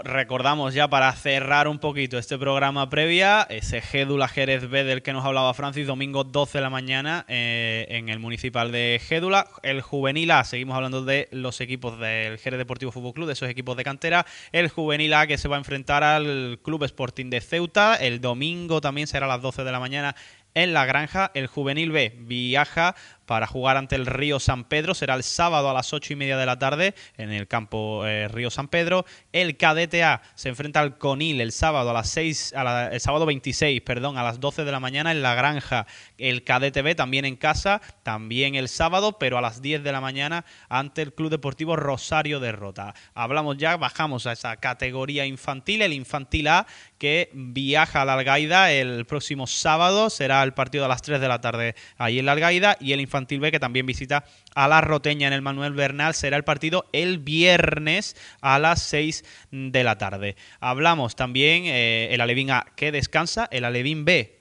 Recordamos 0.00 0.74
ya 0.74 0.86
para 0.86 1.12
cerrar 1.14 1.66
un 1.66 1.80
poquito 1.80 2.18
este 2.18 2.38
programa 2.38 2.88
previa, 2.88 3.42
ese 3.50 3.80
Gédula 3.80 4.28
Jerez 4.28 4.70
B 4.70 4.84
del 4.84 5.02
que 5.02 5.12
nos 5.12 5.24
hablaba 5.24 5.52
Francis, 5.54 5.88
domingo 5.88 6.22
12 6.22 6.58
de 6.58 6.62
la 6.62 6.70
mañana 6.70 7.24
eh, 7.26 7.84
en 7.90 8.08
el 8.08 8.20
municipal 8.20 8.70
de 8.70 9.00
Gédula. 9.04 9.48
El 9.64 9.82
Juvenil 9.82 10.30
A, 10.30 10.44
seguimos 10.44 10.76
hablando 10.76 11.04
de 11.04 11.26
los 11.32 11.60
equipos 11.60 11.98
del 11.98 12.38
Jerez 12.38 12.58
Deportivo 12.58 12.92
Fútbol 12.92 13.12
Club, 13.12 13.26
de 13.26 13.32
esos 13.32 13.48
equipos 13.48 13.76
de 13.76 13.82
cantera. 13.82 14.24
El 14.52 14.68
Juvenil 14.68 15.14
A 15.14 15.26
que 15.26 15.36
se 15.36 15.48
va 15.48 15.56
a 15.56 15.58
enfrentar 15.58 16.04
al 16.04 16.60
Club 16.62 16.84
Sporting 16.84 17.28
de 17.28 17.40
Ceuta. 17.40 17.96
El 17.96 18.20
domingo 18.20 18.80
también 18.80 19.08
será 19.08 19.26
a 19.26 19.28
las 19.28 19.42
12 19.42 19.64
de 19.64 19.72
la 19.72 19.80
mañana 19.80 20.14
en 20.54 20.74
la 20.74 20.86
granja. 20.86 21.32
El 21.34 21.48
Juvenil 21.48 21.90
B 21.90 22.14
viaja 22.20 22.94
para 23.28 23.46
jugar 23.46 23.76
ante 23.76 23.94
el 23.94 24.06
Río 24.06 24.40
San 24.40 24.64
Pedro. 24.64 24.94
Será 24.94 25.14
el 25.14 25.22
sábado 25.22 25.68
a 25.68 25.74
las 25.74 25.92
ocho 25.92 26.14
y 26.14 26.16
media 26.16 26.38
de 26.38 26.46
la 26.46 26.58
tarde 26.58 26.94
en 27.18 27.30
el 27.30 27.46
campo 27.46 28.06
eh, 28.06 28.26
Río 28.26 28.48
San 28.48 28.68
Pedro. 28.68 29.04
El 29.32 29.58
KDTA 29.58 30.22
se 30.34 30.48
enfrenta 30.48 30.80
al 30.80 30.96
Conil 30.96 31.42
el 31.42 31.52
sábado 31.52 31.90
a 31.90 31.92
las 31.92 32.08
6, 32.08 32.54
a 32.56 32.88
el 32.90 33.00
sábado 33.00 33.26
26, 33.26 33.82
perdón, 33.82 34.16
a 34.16 34.22
las 34.22 34.40
12 34.40 34.64
de 34.64 34.72
la 34.72 34.80
mañana 34.80 35.12
en 35.12 35.20
la 35.20 35.34
granja. 35.34 35.86
El 36.16 36.42
KDTV 36.42 36.94
también 36.96 37.26
en 37.26 37.36
casa, 37.36 37.82
también 38.02 38.54
el 38.54 38.66
sábado, 38.66 39.18
pero 39.18 39.36
a 39.36 39.42
las 39.42 39.60
10 39.60 39.84
de 39.84 39.92
la 39.92 40.00
mañana 40.00 40.46
ante 40.70 41.02
el 41.02 41.12
Club 41.12 41.28
Deportivo 41.28 41.76
Rosario 41.76 42.40
de 42.40 42.52
Rota. 42.52 42.94
Hablamos 43.12 43.58
ya, 43.58 43.76
bajamos 43.76 44.26
a 44.26 44.32
esa 44.32 44.56
categoría 44.56 45.26
infantil, 45.26 45.82
el 45.82 45.92
infantil 45.92 46.48
A, 46.48 46.66
que 46.96 47.28
viaja 47.34 48.00
a 48.00 48.04
la 48.06 48.14
Algaida 48.14 48.72
el 48.72 49.04
próximo 49.04 49.46
sábado, 49.46 50.08
será 50.08 50.42
el 50.42 50.54
partido 50.54 50.86
a 50.86 50.88
las 50.88 51.02
3 51.02 51.20
de 51.20 51.28
la 51.28 51.42
tarde 51.42 51.74
ahí 51.98 52.18
en 52.18 52.24
la 52.24 52.32
Algaida, 52.32 52.78
y 52.80 52.92
el 52.92 53.00
infantil 53.02 53.17
B, 53.26 53.50
que 53.50 53.60
también 53.60 53.86
visita 53.86 54.24
a 54.54 54.68
la 54.68 54.80
Roteña 54.80 55.26
en 55.26 55.32
el 55.32 55.42
Manuel 55.42 55.72
Bernal, 55.72 56.14
será 56.14 56.36
el 56.36 56.44
partido 56.44 56.88
el 56.92 57.18
viernes 57.18 58.16
a 58.40 58.58
las 58.58 58.82
6 58.82 59.24
de 59.50 59.84
la 59.84 59.98
tarde. 59.98 60.36
Hablamos 60.60 61.16
también 61.16 61.64
eh, 61.66 62.08
el 62.12 62.20
Alevín 62.20 62.50
A, 62.50 62.66
que 62.76 62.92
descansa, 62.92 63.48
el 63.50 63.64
Alevín 63.64 64.04
B, 64.04 64.38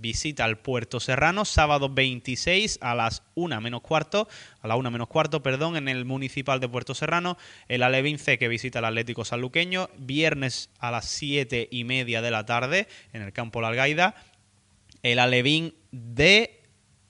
visita 0.00 0.44
al 0.44 0.58
Puerto 0.58 1.00
Serrano, 1.00 1.44
sábado 1.44 1.88
26 1.88 2.78
a 2.80 2.94
las 2.94 3.22
1 3.34 3.60
menos 3.60 3.82
cuarto, 3.82 4.28
a 4.60 4.68
la 4.68 4.76
1 4.76 4.90
menos 4.90 5.08
cuarto, 5.08 5.42
perdón, 5.42 5.76
en 5.76 5.88
el 5.88 6.04
Municipal 6.04 6.60
de 6.60 6.68
Puerto 6.68 6.94
Serrano, 6.94 7.36
el 7.68 7.82
Alevín 7.82 8.18
C 8.18 8.38
que 8.38 8.48
visita 8.48 8.80
el 8.80 8.84
Atlético 8.84 9.24
Sanluqueño, 9.24 9.88
viernes 9.98 10.70
a 10.78 10.90
las 10.90 11.06
7 11.06 11.68
y 11.70 11.84
media 11.84 12.22
de 12.22 12.30
la 12.30 12.44
tarde 12.44 12.88
en 13.12 13.22
el 13.22 13.32
Campo 13.32 13.60
La 13.60 13.68
Algaida, 13.68 14.14
el 15.02 15.18
Alevín 15.18 15.74
D 15.92 16.62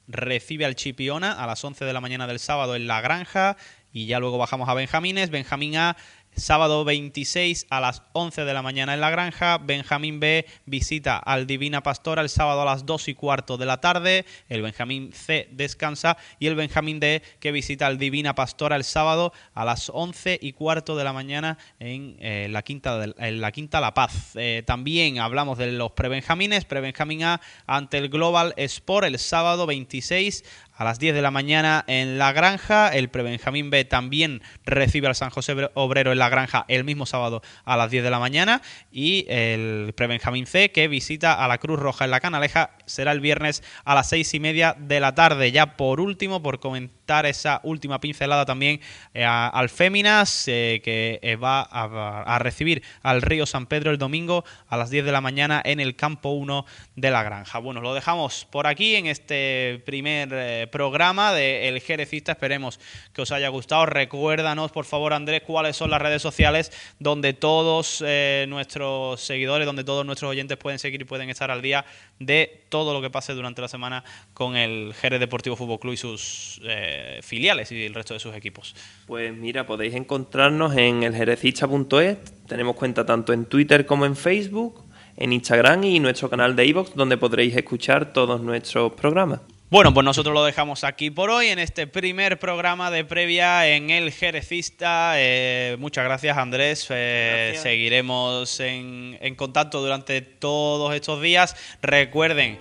recibe 0.08 0.64
al 0.64 0.74
Chipiona 0.74 1.32
a 1.32 1.46
las 1.46 1.64
11 1.64 1.84
de 1.84 1.92
la 1.92 2.00
mañana 2.00 2.26
del 2.26 2.38
sábado 2.38 2.76
en 2.76 2.86
La 2.86 3.00
Granja 3.00 3.56
y 3.92 4.06
ya 4.06 4.20
luego 4.20 4.38
bajamos 4.38 4.68
a 4.68 4.74
Benjamines, 4.74 5.30
Benjamín 5.30 5.76
A 5.76 5.96
Sábado 6.36 6.84
26 6.84 7.66
a 7.70 7.80
las 7.80 8.02
11 8.12 8.44
de 8.44 8.52
la 8.52 8.60
mañana 8.60 8.92
en 8.92 9.00
la 9.00 9.08
granja. 9.08 9.56
Benjamín 9.56 10.20
B 10.20 10.44
visita 10.66 11.16
al 11.16 11.46
Divina 11.46 11.82
Pastora 11.82 12.20
el 12.20 12.28
sábado 12.28 12.60
a 12.60 12.66
las 12.66 12.84
2 12.84 13.08
y 13.08 13.14
cuarto 13.14 13.56
de 13.56 13.64
la 13.64 13.80
tarde. 13.80 14.26
El 14.50 14.60
Benjamín 14.60 15.12
C 15.14 15.48
descansa. 15.52 16.18
Y 16.38 16.48
el 16.48 16.54
Benjamín 16.54 17.00
D 17.00 17.22
que 17.40 17.52
visita 17.52 17.86
al 17.86 17.96
Divina 17.96 18.34
Pastora 18.34 18.76
el 18.76 18.84
sábado 18.84 19.32
a 19.54 19.64
las 19.64 19.90
11 19.92 20.38
y 20.42 20.52
cuarto 20.52 20.94
de 20.94 21.04
la 21.04 21.14
mañana 21.14 21.56
en, 21.80 22.18
eh, 22.20 22.48
la, 22.50 22.60
quinta 22.60 23.02
en 23.16 23.40
la 23.40 23.50
Quinta 23.50 23.80
La 23.80 23.94
Paz. 23.94 24.32
Eh, 24.34 24.62
también 24.66 25.18
hablamos 25.20 25.56
de 25.56 25.72
los 25.72 25.92
prebenjamines. 25.92 26.66
Prebenjamín 26.66 27.24
A 27.24 27.40
ante 27.66 27.96
el 27.96 28.10
Global 28.10 28.52
Sport 28.58 29.06
el 29.06 29.18
sábado 29.18 29.64
26 29.64 30.44
a 30.76 30.84
las 30.84 30.98
10 30.98 31.14
de 31.14 31.22
la 31.22 31.30
mañana 31.30 31.84
en 31.86 32.18
La 32.18 32.32
Granja. 32.32 32.88
El 32.88 33.08
Prebenjamín 33.08 33.70
B 33.70 33.84
también 33.84 34.42
recibe 34.64 35.08
al 35.08 35.14
San 35.14 35.30
José 35.30 35.70
Obrero 35.74 36.12
en 36.12 36.18
La 36.18 36.28
Granja 36.28 36.64
el 36.68 36.84
mismo 36.84 37.06
sábado 37.06 37.42
a 37.64 37.76
las 37.76 37.90
10 37.90 38.04
de 38.04 38.10
la 38.10 38.18
mañana. 38.18 38.62
Y 38.90 39.26
el 39.28 39.94
Prebenjamín 39.96 40.46
C 40.46 40.70
que 40.70 40.88
visita 40.88 41.32
a 41.44 41.48
la 41.48 41.58
Cruz 41.58 41.80
Roja 41.80 42.04
en 42.04 42.10
La 42.10 42.20
Canaleja 42.20 42.70
será 42.86 43.12
el 43.12 43.20
viernes 43.20 43.62
a 43.84 43.94
las 43.94 44.08
6 44.08 44.34
y 44.34 44.40
media 44.40 44.76
de 44.78 45.00
la 45.00 45.14
tarde. 45.14 45.52
Ya 45.52 45.76
por 45.76 46.00
último, 46.00 46.42
por 46.42 46.60
comentar 46.60 47.26
esa 47.26 47.60
última 47.62 48.00
pincelada 48.00 48.44
también 48.44 48.80
eh, 49.14 49.24
al 49.24 49.68
Féminas 49.68 50.48
eh, 50.48 50.80
que 50.82 51.18
eh, 51.22 51.36
va 51.36 51.62
a, 51.62 52.38
recibir 52.38 52.82
al 53.02 53.22
Río 53.22 53.46
San 53.46 53.66
Pedro 53.66 53.90
el 53.90 53.98
domingo 53.98 54.44
a 54.68 54.76
las 54.76 54.90
10 54.90 55.04
de 55.04 55.12
la 55.12 55.20
mañana 55.20 55.62
en 55.64 55.80
el 55.80 55.96
campo 55.96 56.30
1 56.30 56.64
de 56.94 57.10
La 57.10 57.22
Granja. 57.22 57.58
Bueno, 57.58 57.80
lo 57.80 57.94
dejamos 57.94 58.44
por 58.44 58.66
aquí 58.66 58.96
en 58.96 59.06
este 59.06 59.82
primer 59.84 60.70
programa 60.70 61.32
de 61.32 61.68
El 61.68 61.80
Jerecista. 61.80 62.32
Esperemos 62.32 62.78
que 63.12 63.22
os 63.22 63.32
haya 63.32 63.48
gustado. 63.48 63.86
Recuérdanos, 63.86 64.70
por 64.70 64.84
favor, 64.84 65.12
Andrés, 65.12 65.42
cuáles 65.46 65.76
son 65.76 65.90
las 65.90 66.02
redes 66.02 66.22
sociales 66.22 66.72
donde 66.98 67.32
todos 67.32 68.04
nuestros 68.46 69.20
seguidores, 69.20 69.66
donde 69.66 69.84
todos 69.84 70.04
nuestros 70.04 70.30
oyentes 70.30 70.56
pueden 70.56 70.78
seguir 70.78 71.00
y 71.00 71.04
pueden 71.04 71.30
estar 71.30 71.50
al 71.50 71.62
día 71.62 71.84
de 72.18 72.64
todo 72.68 72.75
lo 72.84 73.00
que 73.00 73.10
pase 73.10 73.34
durante 73.34 73.60
la 73.62 73.68
semana 73.68 74.04
con 74.34 74.56
el 74.56 74.94
Jerez 74.94 75.20
Deportivo 75.20 75.56
Fútbol 75.56 75.78
Club 75.78 75.94
y 75.94 75.96
sus 75.96 76.60
eh, 76.64 77.20
filiales 77.22 77.72
y 77.72 77.84
el 77.84 77.94
resto 77.94 78.14
de 78.14 78.20
sus 78.20 78.34
equipos. 78.34 78.74
Pues 79.06 79.34
mira, 79.36 79.66
podéis 79.66 79.94
encontrarnos 79.94 80.76
en 80.76 81.02
eljerecista.es. 81.02 82.18
Tenemos 82.46 82.76
cuenta 82.76 83.06
tanto 83.06 83.32
en 83.32 83.46
Twitter 83.46 83.86
como 83.86 84.06
en 84.06 84.16
Facebook 84.16 84.86
en 85.16 85.32
Instagram 85.32 85.84
y 85.84 85.98
nuestro 85.98 86.28
canal 86.28 86.54
de 86.54 86.66
iVoox, 86.66 86.94
donde 86.94 87.16
podréis 87.16 87.56
escuchar 87.56 88.12
todos 88.12 88.40
nuestros 88.40 88.92
programas. 88.92 89.40
Bueno, 89.68 89.92
pues 89.92 90.04
nosotros 90.04 90.32
lo 90.32 90.44
dejamos 90.44 90.84
aquí 90.84 91.10
por 91.10 91.28
hoy 91.28 91.48
en 91.48 91.58
este 91.58 91.88
primer 91.88 92.38
programa 92.38 92.92
de 92.92 93.04
previa 93.04 93.66
en 93.66 93.90
El 93.90 94.12
Jerecista. 94.12 95.14
Eh, 95.16 95.76
muchas 95.80 96.04
gracias 96.04 96.38
Andrés. 96.38 96.86
Eh, 96.90 97.58
seguiremos 97.60 98.60
en, 98.60 99.18
en 99.20 99.34
contacto 99.34 99.80
durante 99.80 100.20
todos 100.20 100.94
estos 100.94 101.20
días. 101.20 101.56
Recuerden 101.82 102.58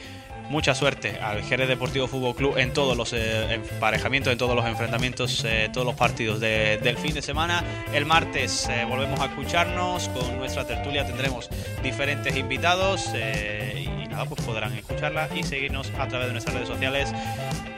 mucha 0.49 0.75
suerte 0.75 1.17
al 1.21 1.43
Jerez 1.43 1.67
Deportivo 1.67 2.07
Fútbol 2.07 2.35
Club 2.35 2.57
en 2.57 2.73
todos 2.73 2.95
los 2.95 3.13
eh, 3.13 3.53
emparejamientos, 3.53 4.31
en 4.31 4.37
todos 4.37 4.55
los 4.55 4.65
enfrentamientos, 4.65 5.43
eh, 5.45 5.69
todos 5.71 5.85
los 5.85 5.95
partidos 5.95 6.39
del 6.39 6.97
fin 6.97 7.13
de 7.13 7.21
semana. 7.21 7.63
El 7.93 8.05
martes 8.05 8.67
eh, 8.69 8.85
volvemos 8.87 9.19
a 9.19 9.25
escucharnos 9.25 10.09
con 10.09 10.37
nuestra 10.37 10.65
tertulia, 10.65 11.05
tendremos 11.05 11.49
diferentes 11.83 12.35
invitados 12.35 13.09
y 13.13 13.89
nada, 14.15 14.29
pues 14.29 14.41
podrán 14.41 14.73
escucharla 14.73 15.29
y 15.35 15.43
seguirnos 15.43 15.91
a 15.99 16.07
través 16.07 16.27
de 16.27 16.33
nuestras 16.33 16.55
redes 16.55 16.69
sociales. 16.69 17.13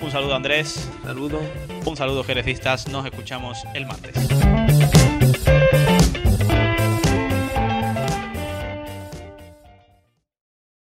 Un 0.01 0.11
saludo 0.11 0.35
Andrés. 0.35 0.89
Saludo. 1.03 1.41
Un 1.85 1.97
saludo 1.97 2.23
Jerecistas. 2.23 2.87
Nos 2.87 3.05
escuchamos 3.05 3.63
el 3.73 3.85
martes. 3.85 4.66